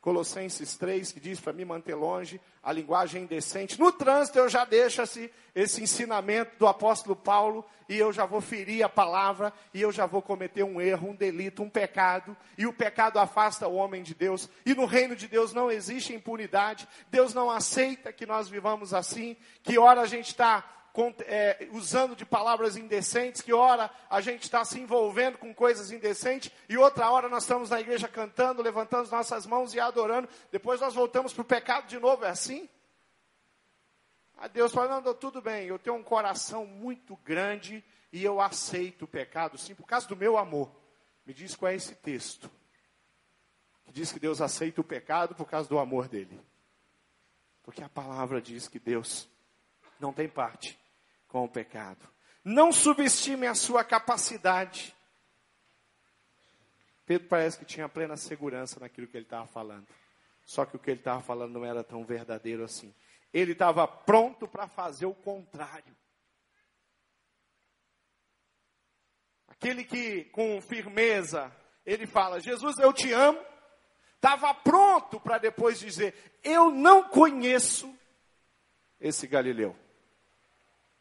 [0.06, 3.76] Colossenses 3, que diz para me manter longe, a linguagem indecente.
[3.76, 8.40] No trânsito eu já deixo esse, esse ensinamento do apóstolo Paulo e eu já vou
[8.40, 12.36] ferir a palavra e eu já vou cometer um erro, um delito, um pecado.
[12.56, 14.48] E o pecado afasta o homem de Deus.
[14.64, 16.86] E no reino de Deus não existe impunidade.
[17.10, 19.36] Deus não aceita que nós vivamos assim.
[19.64, 20.64] Que hora a gente está
[21.26, 26.50] é, usando de palavras indecentes, que hora a gente está se envolvendo com coisas indecentes,
[26.68, 30.94] e outra hora nós estamos na igreja cantando, levantando nossas mãos e adorando, depois nós
[30.94, 32.68] voltamos para o pecado de novo, é assim?
[34.38, 39.02] A Deus fala, não, tudo bem, eu tenho um coração muito grande e eu aceito
[39.02, 40.70] o pecado, sim, por causa do meu amor.
[41.24, 42.50] Me diz qual é esse texto.
[43.85, 46.40] Que diz que Deus aceita o pecado por causa do amor dele.
[47.62, 49.28] Porque a palavra diz que Deus
[49.98, 50.78] não tem parte
[51.28, 52.08] com o pecado.
[52.44, 54.94] Não subestime a sua capacidade.
[57.04, 59.86] Pedro parece que tinha plena segurança naquilo que ele estava falando.
[60.44, 62.94] Só que o que ele estava falando não era tão verdadeiro assim.
[63.32, 65.94] Ele estava pronto para fazer o contrário.
[69.48, 71.52] Aquele que com firmeza
[71.84, 73.40] ele fala: Jesus, eu te amo.
[74.16, 77.92] Estava pronto para depois dizer: Eu não conheço
[79.00, 79.76] esse Galileu.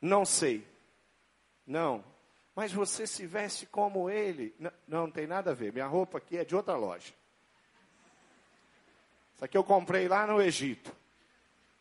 [0.01, 0.65] Não sei.
[1.65, 2.03] Não.
[2.55, 4.55] Mas você se veste como ele.
[4.59, 5.73] Não, não tem nada a ver.
[5.73, 7.13] Minha roupa aqui é de outra loja.
[9.33, 10.95] Isso aqui eu comprei lá no Egito.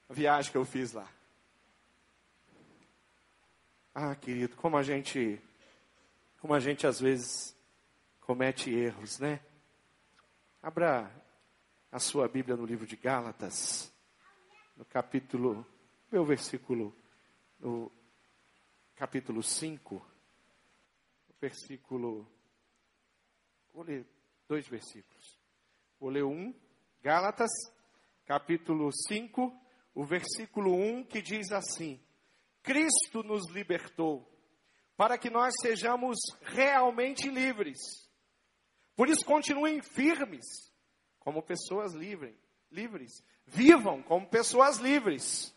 [0.09, 1.09] A viagem que eu fiz lá.
[3.95, 5.41] Ah, querido, como a gente,
[6.41, 7.57] como a gente às vezes
[8.21, 9.39] comete erros, né?
[10.61, 11.09] Abra
[11.93, 13.93] a sua Bíblia no livro de Gálatas,
[14.77, 15.65] no capítulo,
[16.11, 16.93] meu versículo,
[17.61, 17.93] no
[18.95, 20.05] capítulo 5,
[21.41, 22.27] versículo.
[23.73, 24.07] Vou ler
[24.49, 25.41] dois versículos.
[25.99, 26.55] Vou ler um,
[27.03, 27.51] Gálatas,
[28.25, 29.53] capítulo 5,
[29.95, 32.01] o versículo 1, que diz assim:
[32.63, 34.31] Cristo nos libertou
[34.97, 38.09] para que nós sejamos realmente livres.
[38.95, 40.73] Por isso, continuem firmes,
[41.19, 42.37] como pessoas livres.
[42.71, 43.25] livres.
[43.47, 45.53] Vivam como pessoas livres.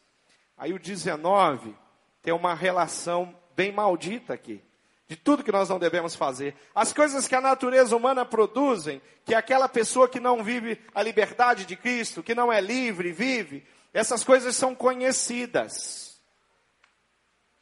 [0.57, 1.86] Aí o 19
[2.27, 4.61] tem uma relação bem maldita aqui.
[5.07, 6.53] De tudo que nós não devemos fazer.
[6.75, 11.65] As coisas que a natureza humana produzem, que aquela pessoa que não vive a liberdade
[11.65, 16.19] de Cristo, que não é livre, vive, essas coisas são conhecidas.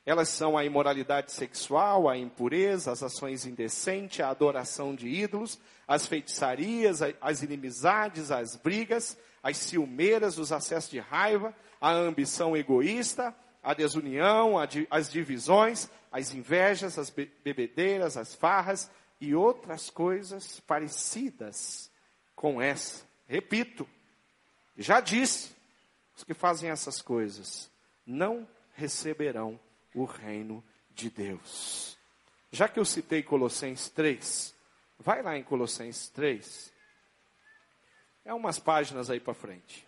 [0.04, 6.08] Elas são a imoralidade sexual, a impureza, as ações indecentes, a adoração de ídolos, as
[6.08, 13.32] feitiçarias, as inimizades, as brigas, as ciumeiras, os acessos de raiva, a ambição egoísta,
[13.66, 14.54] a desunião,
[14.92, 21.92] as divisões, as invejas, as bebedeiras, as farras e outras coisas parecidas
[22.36, 23.04] com essa.
[23.28, 23.90] Repito,
[24.78, 25.56] já disse,
[26.16, 27.72] os que fazem essas coisas
[28.06, 29.60] não receberão
[29.96, 31.98] o reino de Deus.
[32.52, 34.54] Já que eu citei Colossenses 3,
[35.00, 36.72] vai lá em Colossenses 3.
[38.24, 39.88] É umas páginas aí para frente.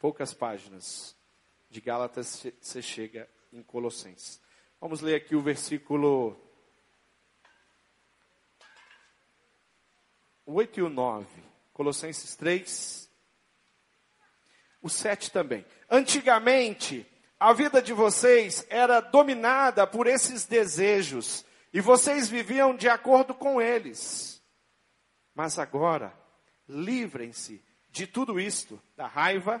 [0.00, 1.14] Poucas páginas
[1.74, 4.40] de Gálatas você chega em Colossenses.
[4.80, 6.40] Vamos ler aqui o versículo
[10.46, 11.26] 8 e o 9.
[11.72, 13.10] Colossenses 3.
[14.80, 15.66] O 7 também.
[15.90, 17.04] Antigamente,
[17.40, 23.60] a vida de vocês era dominada por esses desejos e vocês viviam de acordo com
[23.60, 24.40] eles.
[25.34, 26.16] Mas agora,
[26.68, 27.60] livrem-se
[27.90, 29.60] de tudo isto, da raiva,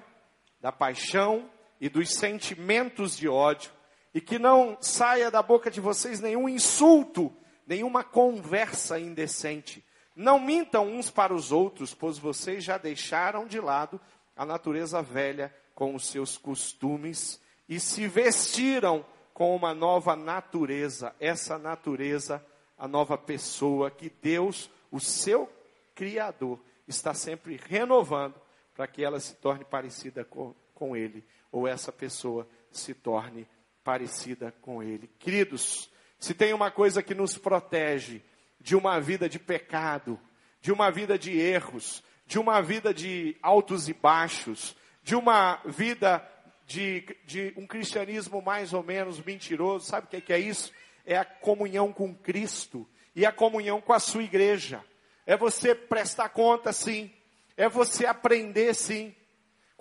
[0.60, 3.70] da paixão, e dos sentimentos de ódio,
[4.12, 7.34] e que não saia da boca de vocês nenhum insulto,
[7.66, 9.84] nenhuma conversa indecente.
[10.14, 14.00] Não mintam uns para os outros, pois vocês já deixaram de lado
[14.36, 21.58] a natureza velha com os seus costumes e se vestiram com uma nova natureza, essa
[21.58, 22.44] natureza,
[22.78, 25.50] a nova pessoa que Deus, o seu
[25.94, 28.40] Criador, está sempre renovando
[28.74, 33.46] para que ela se torne parecida com, com Ele ou essa pessoa se torne
[33.84, 35.08] parecida com ele.
[35.20, 35.88] Queridos,
[36.18, 38.22] se tem uma coisa que nos protege
[38.60, 40.18] de uma vida de pecado,
[40.60, 46.28] de uma vida de erros, de uma vida de altos e baixos, de uma vida
[46.66, 50.72] de, de um cristianismo mais ou menos mentiroso, sabe o que é, isso?
[51.06, 52.84] É a comunhão com Cristo
[53.14, 54.84] e a comunhão com a sua igreja.
[55.24, 57.12] É você prestar conta, sim.
[57.56, 59.14] É você aprender, sim.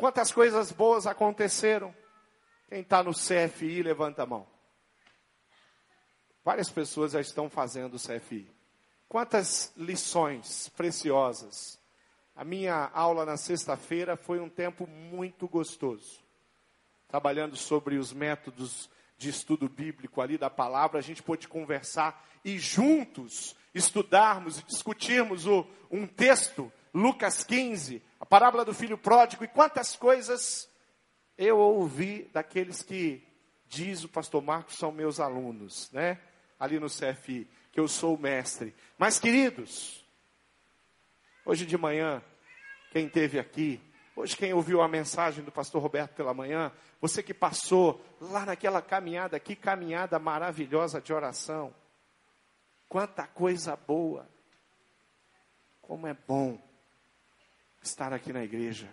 [0.04, 1.96] Quantas coisas boas aconteceram?
[2.68, 4.46] Quem está no CFI, levanta a mão.
[6.44, 8.54] Várias pessoas já estão fazendo o CFI.
[9.08, 11.80] Quantas lições preciosas
[12.36, 16.20] A minha aula na sexta-feira foi um tempo muito gostoso.
[17.08, 22.60] Trabalhando sobre os métodos de estudo bíblico ali da palavra, a gente pôde conversar e
[22.60, 29.50] juntos estudarmos e discutirmos o, um texto, Lucas 15, a parábola do filho pródigo, e
[29.50, 30.70] quantas coisas
[31.38, 33.22] eu ouvi daqueles que,
[33.68, 36.22] diz o pastor Marcos, são meus alunos, né?
[36.58, 38.74] Ali no CFI, que eu sou o mestre.
[38.98, 40.06] Mas, queridos,
[41.46, 42.24] hoje de manhã,
[42.94, 43.82] quem teve aqui,
[44.16, 46.72] hoje quem ouviu a mensagem do pastor Roberto pela manhã,
[47.02, 51.76] você que passou lá naquela caminhada, que caminhada maravilhosa de oração.
[52.88, 54.30] Quanta coisa boa.
[55.82, 56.58] Como é bom
[57.84, 58.90] estar aqui na igreja.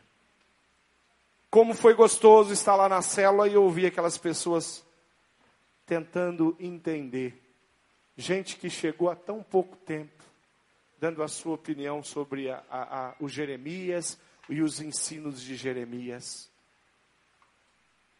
[1.50, 4.84] Como foi gostoso estar lá na célula e ouvir aquelas pessoas
[5.84, 7.42] tentando entender.
[8.16, 10.22] Gente que chegou há tão pouco tempo,
[10.98, 14.18] dando a sua opinião sobre a, a, a, o Jeremias
[14.48, 16.50] e os ensinos de Jeremias.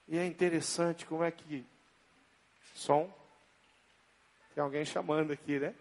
[0.09, 1.65] E é interessante como é que.
[2.75, 3.09] Som?
[4.55, 5.75] Tem alguém chamando aqui, né?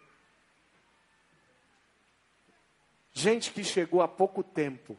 [3.20, 4.98] Gente que chegou há pouco tempo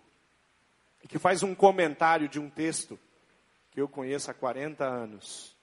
[1.03, 3.01] e que faz um comentário de um texto
[3.71, 5.57] que eu conheço há 40 anos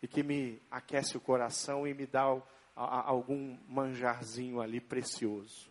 [0.00, 2.22] e que me aquece o coração e me dá
[2.74, 5.68] algum manjarzinho ali precioso.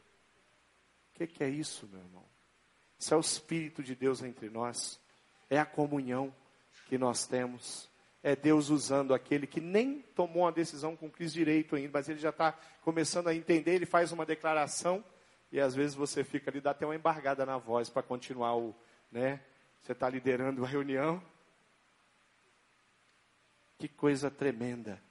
[1.10, 2.26] O que, que é isso, meu irmão?
[3.00, 5.00] Isso é o Espírito de Deus entre nós,
[5.50, 6.32] é a comunhão
[6.90, 7.90] que nós temos,
[8.22, 12.20] é Deus usando aquele que nem tomou uma decisão com Cristo direito ainda, mas ele
[12.20, 12.52] já está
[12.82, 15.04] começando a entender, ele faz uma declaração
[15.52, 18.74] e às vezes você fica ali, dá até uma embargada na voz para continuar o,
[19.12, 19.42] né?
[19.84, 21.22] Você está liderando a reunião.
[23.78, 25.02] Que coisa tremenda.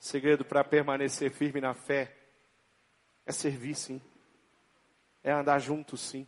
[0.00, 2.16] segredo para permanecer firme na fé
[3.24, 4.02] é servir sim.
[5.22, 6.26] É andar junto sim.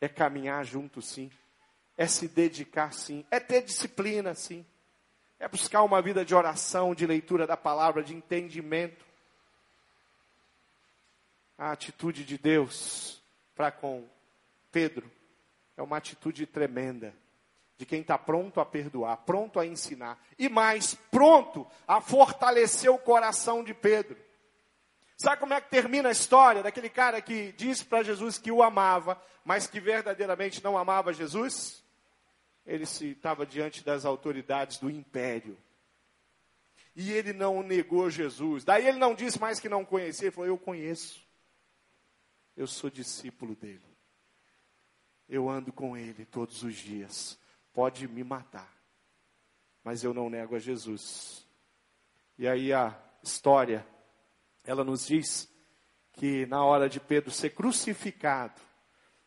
[0.00, 1.30] É caminhar junto sim.
[1.96, 3.24] É se dedicar sim.
[3.30, 4.66] É ter disciplina sim.
[5.38, 9.04] É buscar uma vida de oração, de leitura da palavra, de entendimento
[11.56, 13.22] a atitude de Deus
[13.54, 14.08] para com
[14.70, 15.10] Pedro
[15.76, 17.14] é uma atitude tremenda.
[17.76, 20.16] De quem está pronto a perdoar, pronto a ensinar.
[20.38, 24.16] E mais, pronto a fortalecer o coração de Pedro.
[25.16, 28.62] Sabe como é que termina a história daquele cara que disse para Jesus que o
[28.62, 31.82] amava, mas que verdadeiramente não amava Jesus?
[32.64, 35.58] Ele se estava diante das autoridades do império.
[36.94, 38.62] E ele não negou Jesus.
[38.62, 41.23] Daí ele não disse mais que não conhecia, ele falou: Eu conheço.
[42.56, 43.84] Eu sou discípulo dele.
[45.28, 47.38] Eu ando com ele todos os dias.
[47.72, 48.72] Pode me matar,
[49.82, 51.46] mas eu não nego a Jesus.
[52.38, 53.86] E aí a história,
[54.64, 55.50] ela nos diz
[56.12, 58.60] que na hora de Pedro ser crucificado,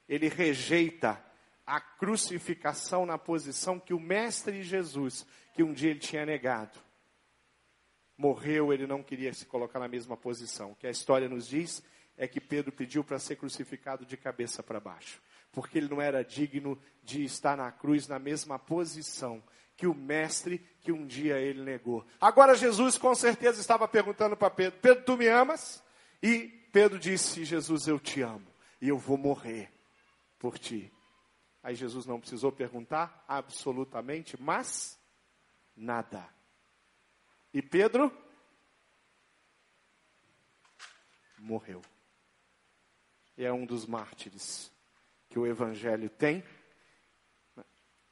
[0.07, 1.21] ele rejeita
[1.65, 6.79] a crucificação na posição que o mestre Jesus, que um dia ele tinha negado,
[8.17, 10.71] morreu, ele não queria se colocar na mesma posição.
[10.71, 11.83] O que a história nos diz
[12.17, 16.23] é que Pedro pediu para ser crucificado de cabeça para baixo, porque ele não era
[16.23, 19.41] digno de estar na cruz na mesma posição
[19.75, 22.05] que o mestre que um dia ele negou.
[22.19, 25.83] Agora Jesus com certeza estava perguntando para Pedro: Pedro, tu me amas?
[26.21, 28.47] E Pedro disse: Jesus, eu te amo
[28.81, 29.71] e eu vou morrer
[30.39, 30.91] por ti.
[31.61, 34.99] Aí Jesus não precisou perguntar absolutamente, mas
[35.75, 36.27] nada.
[37.53, 38.11] E Pedro
[41.37, 41.81] morreu
[43.37, 44.71] é um dos mártires
[45.29, 46.43] que o Evangelho tem.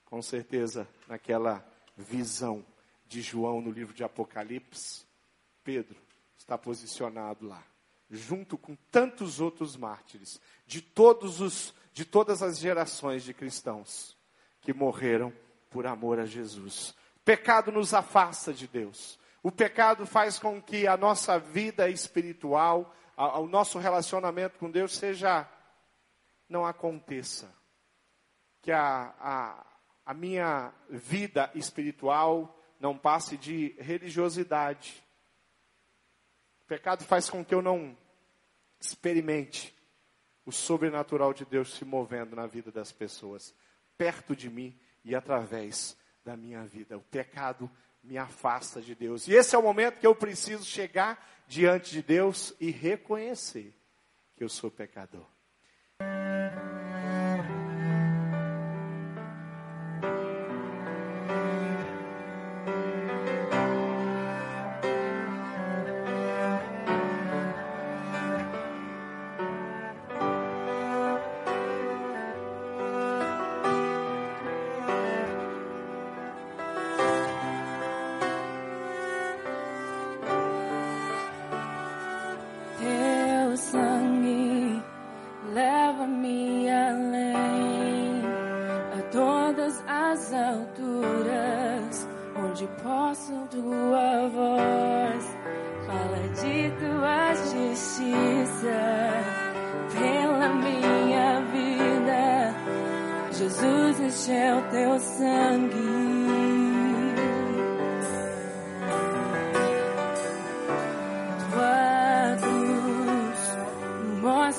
[0.06, 1.66] Com certeza, naquela
[1.98, 2.66] visão
[3.08, 5.06] de João no livro de Apocalipse,
[5.64, 5.98] Pedro
[6.38, 7.64] está posicionado lá,
[8.10, 14.16] junto com tantos outros mártires, de, todos os, de todas as gerações de cristãos
[14.62, 15.34] que morreram
[15.72, 16.96] por amor a Jesus.
[17.24, 19.18] Pecado nos afasta de Deus.
[19.42, 25.50] O pecado faz com que a nossa vida espiritual, o nosso relacionamento com Deus seja,
[26.50, 27.54] não aconteça.
[28.62, 29.66] Que a, a,
[30.06, 35.04] a minha vida espiritual não passe de religiosidade.
[36.64, 37.96] O pecado faz com que eu não
[38.80, 39.74] experimente
[40.46, 43.54] o sobrenatural de Deus se movendo na vida das pessoas,
[43.98, 46.98] perto de mim e através da minha vida.
[46.98, 47.70] O pecado
[48.06, 49.28] me afasta de Deus.
[49.28, 53.74] E esse é o momento que eu preciso chegar diante de Deus e reconhecer
[54.36, 55.28] que eu sou pecador.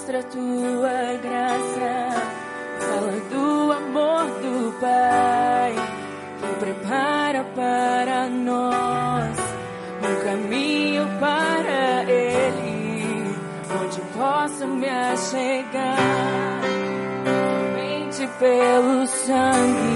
[0.07, 2.23] mostra a tua graça.
[2.79, 5.75] Fala do amor do Pai
[6.41, 9.37] que prepara para nós
[9.99, 13.35] um caminho para Ele,
[13.83, 15.97] onde posso me achegar
[17.25, 19.96] somente pelo sangue.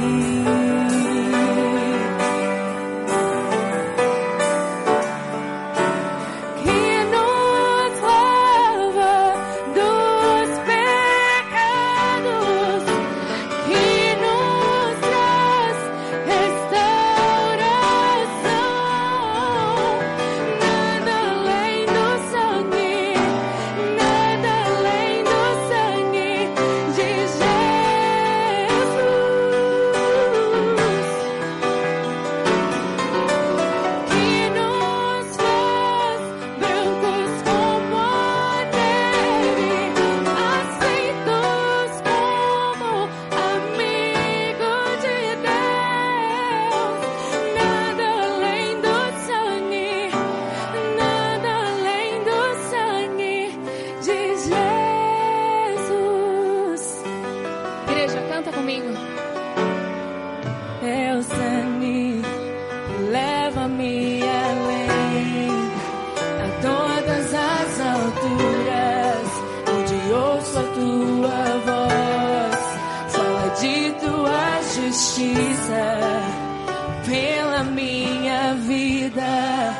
[79.01, 79.75] vida.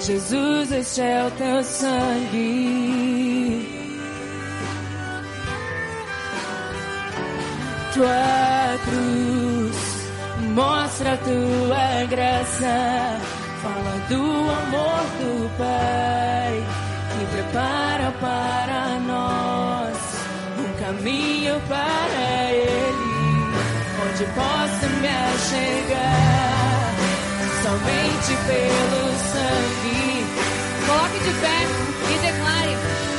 [0.00, 3.02] Jesus, este é o teu sangue.
[7.94, 9.76] Tua cruz
[10.54, 13.18] mostra tua graça.
[13.62, 14.24] Fala do
[14.60, 16.64] amor do Pai
[17.12, 19.96] que prepara para nós
[20.58, 23.10] um caminho para Ele,
[24.02, 26.51] onde possa me achegar
[27.62, 30.26] somente pelo sangue.
[30.84, 31.58] Coloque de pé
[32.10, 33.11] e declare.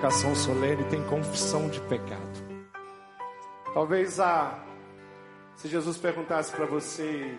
[0.00, 2.22] Convocação solene tem confissão de pecado.
[3.74, 4.58] Talvez a
[5.54, 7.36] se Jesus perguntasse para você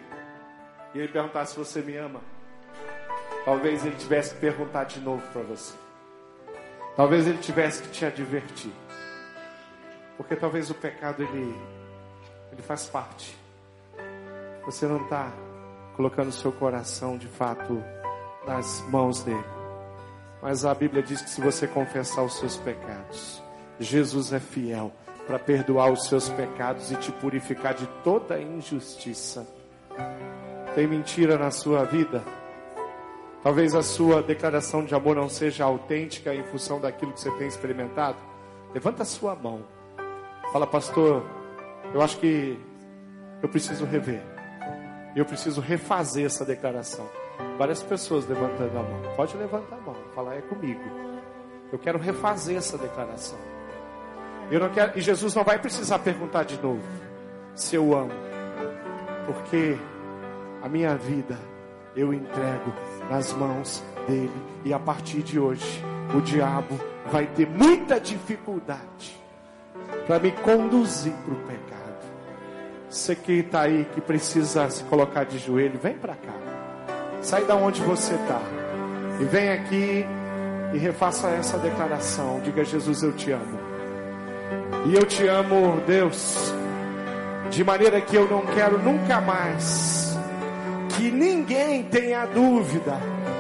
[0.94, 2.22] e ele perguntasse se você me ama,
[3.46, 5.74] talvez ele tivesse que perguntar de novo para você.
[6.96, 8.72] Talvez ele tivesse que te advertir.
[10.16, 11.60] Porque talvez o pecado ele
[12.52, 13.36] ele faz parte.
[14.66, 15.34] Você não está
[15.96, 17.84] colocando seu coração de fato
[18.46, 19.61] nas mãos dele.
[20.42, 23.42] Mas a Bíblia diz que se você confessar os seus pecados,
[23.80, 24.92] Jesus é fiel
[25.28, 29.48] para perdoar os seus pecados e te purificar de toda injustiça.
[30.74, 32.24] Tem mentira na sua vida?
[33.44, 37.48] Talvez a sua declaração de amor não seja autêntica em função daquilo que você tem
[37.48, 38.18] experimentado.
[38.74, 39.64] Levanta a sua mão.
[40.52, 41.24] Fala, pastor,
[41.94, 42.60] eu acho que
[43.42, 44.22] eu preciso rever.
[45.16, 47.21] Eu preciso refazer essa declaração.
[47.58, 49.16] Várias pessoas levantando a mão.
[49.16, 49.96] Pode levantar a mão.
[50.16, 50.82] Falar é comigo.
[51.72, 53.38] Eu quero refazer essa declaração.
[54.50, 56.84] Eu não quero, e Jesus não vai precisar perguntar de novo
[57.56, 58.12] se eu amo,
[59.26, 59.78] porque
[60.62, 61.38] a minha vida
[61.96, 62.74] eu entrego
[63.10, 64.32] nas mãos dele
[64.66, 65.82] e a partir de hoje
[66.16, 66.78] o diabo
[67.10, 69.18] vai ter muita dificuldade
[70.06, 71.82] para me conduzir para o pecado.
[72.90, 76.51] Você que está aí, que precisa se colocar de joelho, vem para cá.
[77.22, 78.42] Sai da onde você está.
[79.20, 80.06] E vem aqui
[80.74, 82.42] e refaça essa declaração.
[82.44, 83.60] Diga, Jesus, eu te amo.
[84.86, 86.54] E eu te amo, Deus,
[87.52, 90.18] de maneira que eu não quero nunca mais
[90.98, 92.98] que ninguém tenha dúvida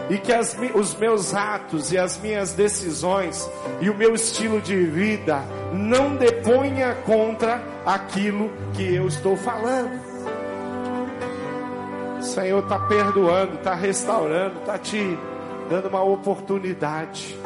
[0.10, 4.76] e que as os meus atos e as minhas decisões e o meu estilo de
[4.86, 10.11] vida não deponha contra aquilo que eu estou falando.
[12.32, 15.18] Senhor está perdoando, está restaurando, está te
[15.70, 17.38] dando uma oportunidade.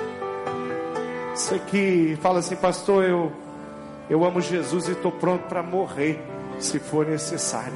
[1.34, 3.32] Você que fala assim, pastor, eu,
[4.08, 6.22] eu amo Jesus e estou pronto para morrer,
[6.60, 7.74] se for necessário.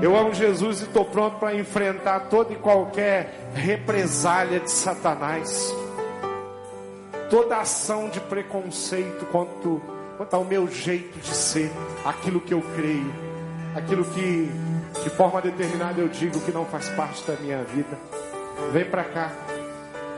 [0.00, 5.74] Eu amo Jesus e estou pronto para enfrentar toda e qualquer represália de Satanás,
[7.28, 9.82] toda ação de preconceito quanto,
[10.16, 11.72] quanto ao meu jeito de ser,
[12.04, 13.12] aquilo que eu creio,
[13.74, 14.48] aquilo que
[15.02, 17.98] de forma determinada eu digo que não faz parte da minha vida.
[18.72, 19.32] Vem para cá.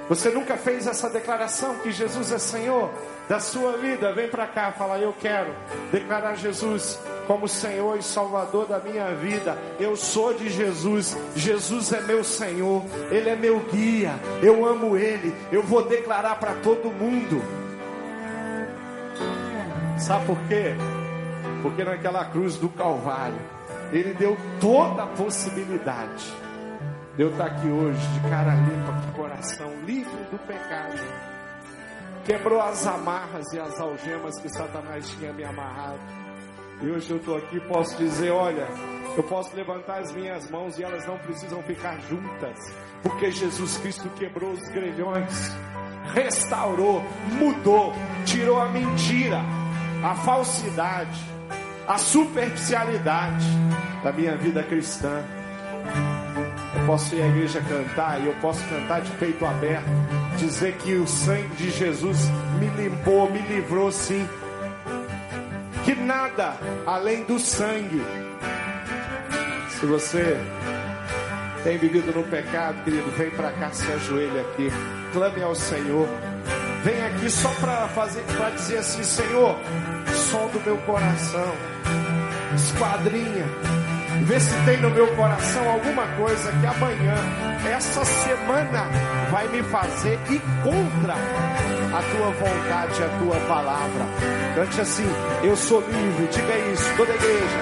[0.09, 2.91] Você nunca fez essa declaração que Jesus é Senhor
[3.27, 4.13] da sua vida?
[4.13, 5.51] Vem para cá, fala eu quero
[5.91, 9.57] declarar Jesus como Senhor e Salvador da minha vida.
[9.81, 11.17] Eu sou de Jesus.
[11.35, 12.83] Jesus é meu Senhor.
[13.11, 14.13] Ele é meu guia.
[14.43, 15.35] Eu amo ele.
[15.51, 17.43] Eu vou declarar para todo mundo.
[19.99, 20.75] Sabe por quê?
[21.63, 23.41] Porque naquela cruz do Calvário,
[23.95, 26.25] ele deu toda a possibilidade
[27.17, 30.99] de eu estar aqui hoje de cara limpa, com coração livre do pecado.
[32.25, 36.01] Quebrou as amarras e as algemas que Satanás tinha me amarrado.
[36.83, 38.67] E hoje eu estou aqui posso dizer, olha,
[39.17, 42.59] eu posso levantar as minhas mãos e elas não precisam ficar juntas,
[43.01, 45.53] porque Jesus Cristo quebrou os grelhões,
[46.13, 47.01] restaurou,
[47.39, 47.93] mudou,
[48.25, 49.41] tirou a mentira,
[50.03, 51.34] a falsidade,
[51.87, 53.47] a superficialidade
[54.03, 55.23] da minha vida cristã.
[56.75, 59.87] Eu posso ir à igreja cantar e eu posso cantar de peito aberto,
[60.37, 62.29] dizer que o sangue de Jesus
[62.59, 64.27] me limpou, me livrou sim.
[65.85, 66.57] Que nada
[66.87, 68.03] além do sangue.
[69.71, 70.39] Se você
[71.63, 74.71] tem vivido no pecado, querido, vem para cá, se ajoelha aqui,
[75.13, 76.09] clame ao Senhor.
[76.83, 79.57] Vem aqui só para fazer, para dizer assim, Senhor,
[80.31, 81.55] som do meu coração,
[82.55, 83.47] esquadrinha,
[84.23, 87.15] Vê se tem no meu coração alguma coisa que amanhã,
[87.69, 88.89] essa semana,
[89.31, 94.07] vai me fazer ir contra a tua vontade, a tua palavra.
[94.55, 95.07] Cante assim:
[95.43, 97.61] Eu sou livre, diga isso, toda a igreja.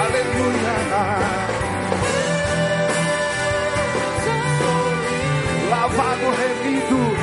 [0.00, 1.55] Aleluia.
[5.86, 7.15] Lavado, remido.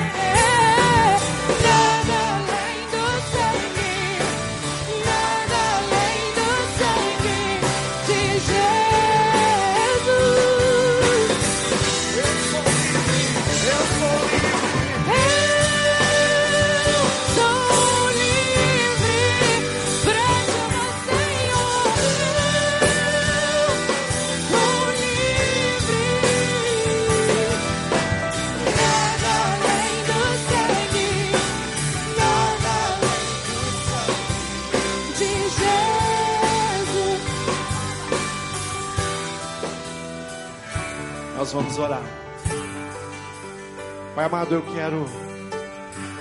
[44.33, 45.05] Amado, eu quero,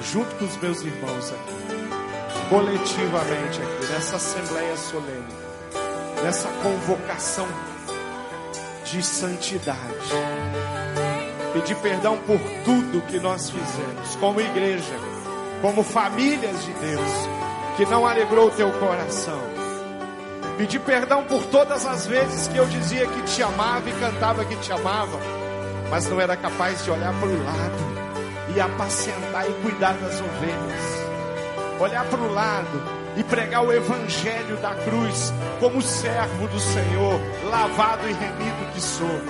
[0.03, 5.25] junto com os meus irmãos aqui, coletivamente aqui, nessa assembleia solene,
[6.23, 7.49] nessa convocação
[8.85, 9.79] de santidade,
[11.55, 14.95] pedir perdão por tudo que nós fizemos, como igreja,
[15.63, 17.11] como famílias de Deus,
[17.79, 19.41] que não alegrou o teu coração.
[20.59, 24.57] Pedir perdão por todas as vezes que eu dizia que te amava e cantava que
[24.57, 25.19] te amava,
[25.89, 28.02] mas não era capaz de olhar para o lado
[28.55, 31.81] e apacentar e cuidar das ovelhas.
[31.81, 32.83] Olhar para o lado
[33.17, 39.21] e pregar o evangelho da cruz como servo do Senhor, lavado e remido que sou.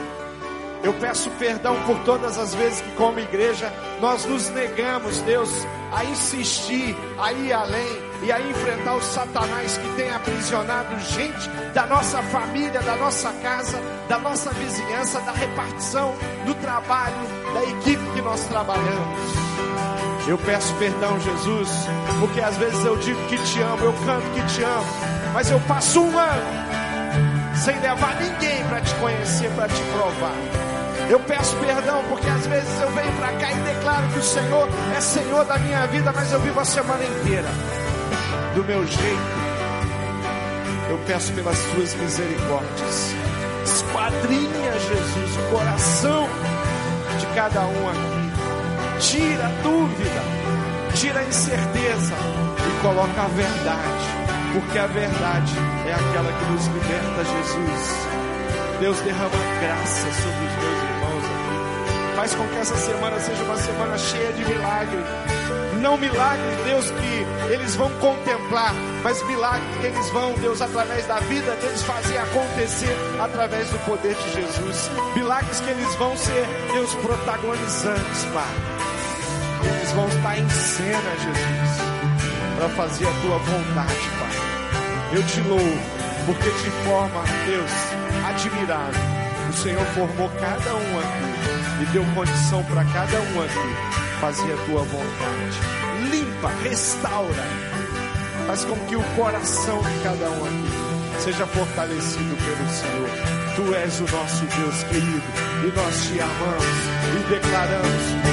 [0.83, 5.51] Eu peço perdão por todas as vezes que, como igreja, nós nos negamos, Deus,
[5.93, 11.87] a insistir, a ir além e a enfrentar o Satanás que tem aprisionado gente da
[11.87, 16.15] nossa família, da nossa casa, da nossa vizinhança, da repartição,
[16.47, 17.17] do trabalho,
[17.53, 19.19] da equipe que nós trabalhamos.
[20.29, 21.69] Eu peço perdão, Jesus,
[22.21, 24.87] porque às vezes eu digo que te amo, eu canto que te amo,
[25.35, 26.63] mas eu passo um ano
[27.57, 30.35] sem levar ninguém para te conhecer, para te provar.
[31.11, 34.69] Eu peço perdão porque às vezes eu venho para cá e declaro que o Senhor
[34.97, 37.82] é Senhor da minha vida, mas eu vivo a semana inteira
[38.55, 39.53] do meu jeito.
[40.91, 43.15] Eu peço pelas tuas misericórdias.
[43.65, 46.29] Esquadrinha, Jesus, o coração
[47.19, 48.23] de cada um aqui.
[49.01, 50.23] Tira a dúvida,
[50.95, 54.07] tira a incerteza e coloca a verdade,
[54.53, 55.53] porque a verdade
[55.89, 58.07] é aquela que nos liberta, Jesus.
[58.81, 59.31] Deus derrama
[59.61, 62.17] graça sobre os meus irmãos aqui.
[62.17, 64.99] Faz com que essa semana seja uma semana cheia de milagre.
[65.83, 68.73] Não milagre, Deus, que eles vão contemplar,
[69.03, 74.15] mas milagre que eles vão, Deus, através da vida deles fazer acontecer através do poder
[74.15, 74.91] de Jesus.
[75.17, 78.55] Milagres que eles vão ser, Deus, protagonizantes, Pai.
[79.65, 81.81] Eles vão estar em cena, Jesus,
[82.57, 85.19] para fazer a tua vontade, Pai.
[85.19, 85.83] Eu te louvo,
[86.27, 87.71] porque de forma, Deus,
[88.29, 89.03] admirável,
[89.51, 94.57] o Senhor formou cada um aqui e deu condição para cada um aqui fazer a
[94.67, 95.59] tua vontade.
[96.09, 97.45] Limpa, restaura,
[98.47, 103.11] faz com que o coração de cada um aqui seja fortalecido pelo Senhor.
[103.57, 105.23] Tu és o nosso Deus querido
[105.65, 106.65] e nós te amamos
[107.17, 108.33] e declaramos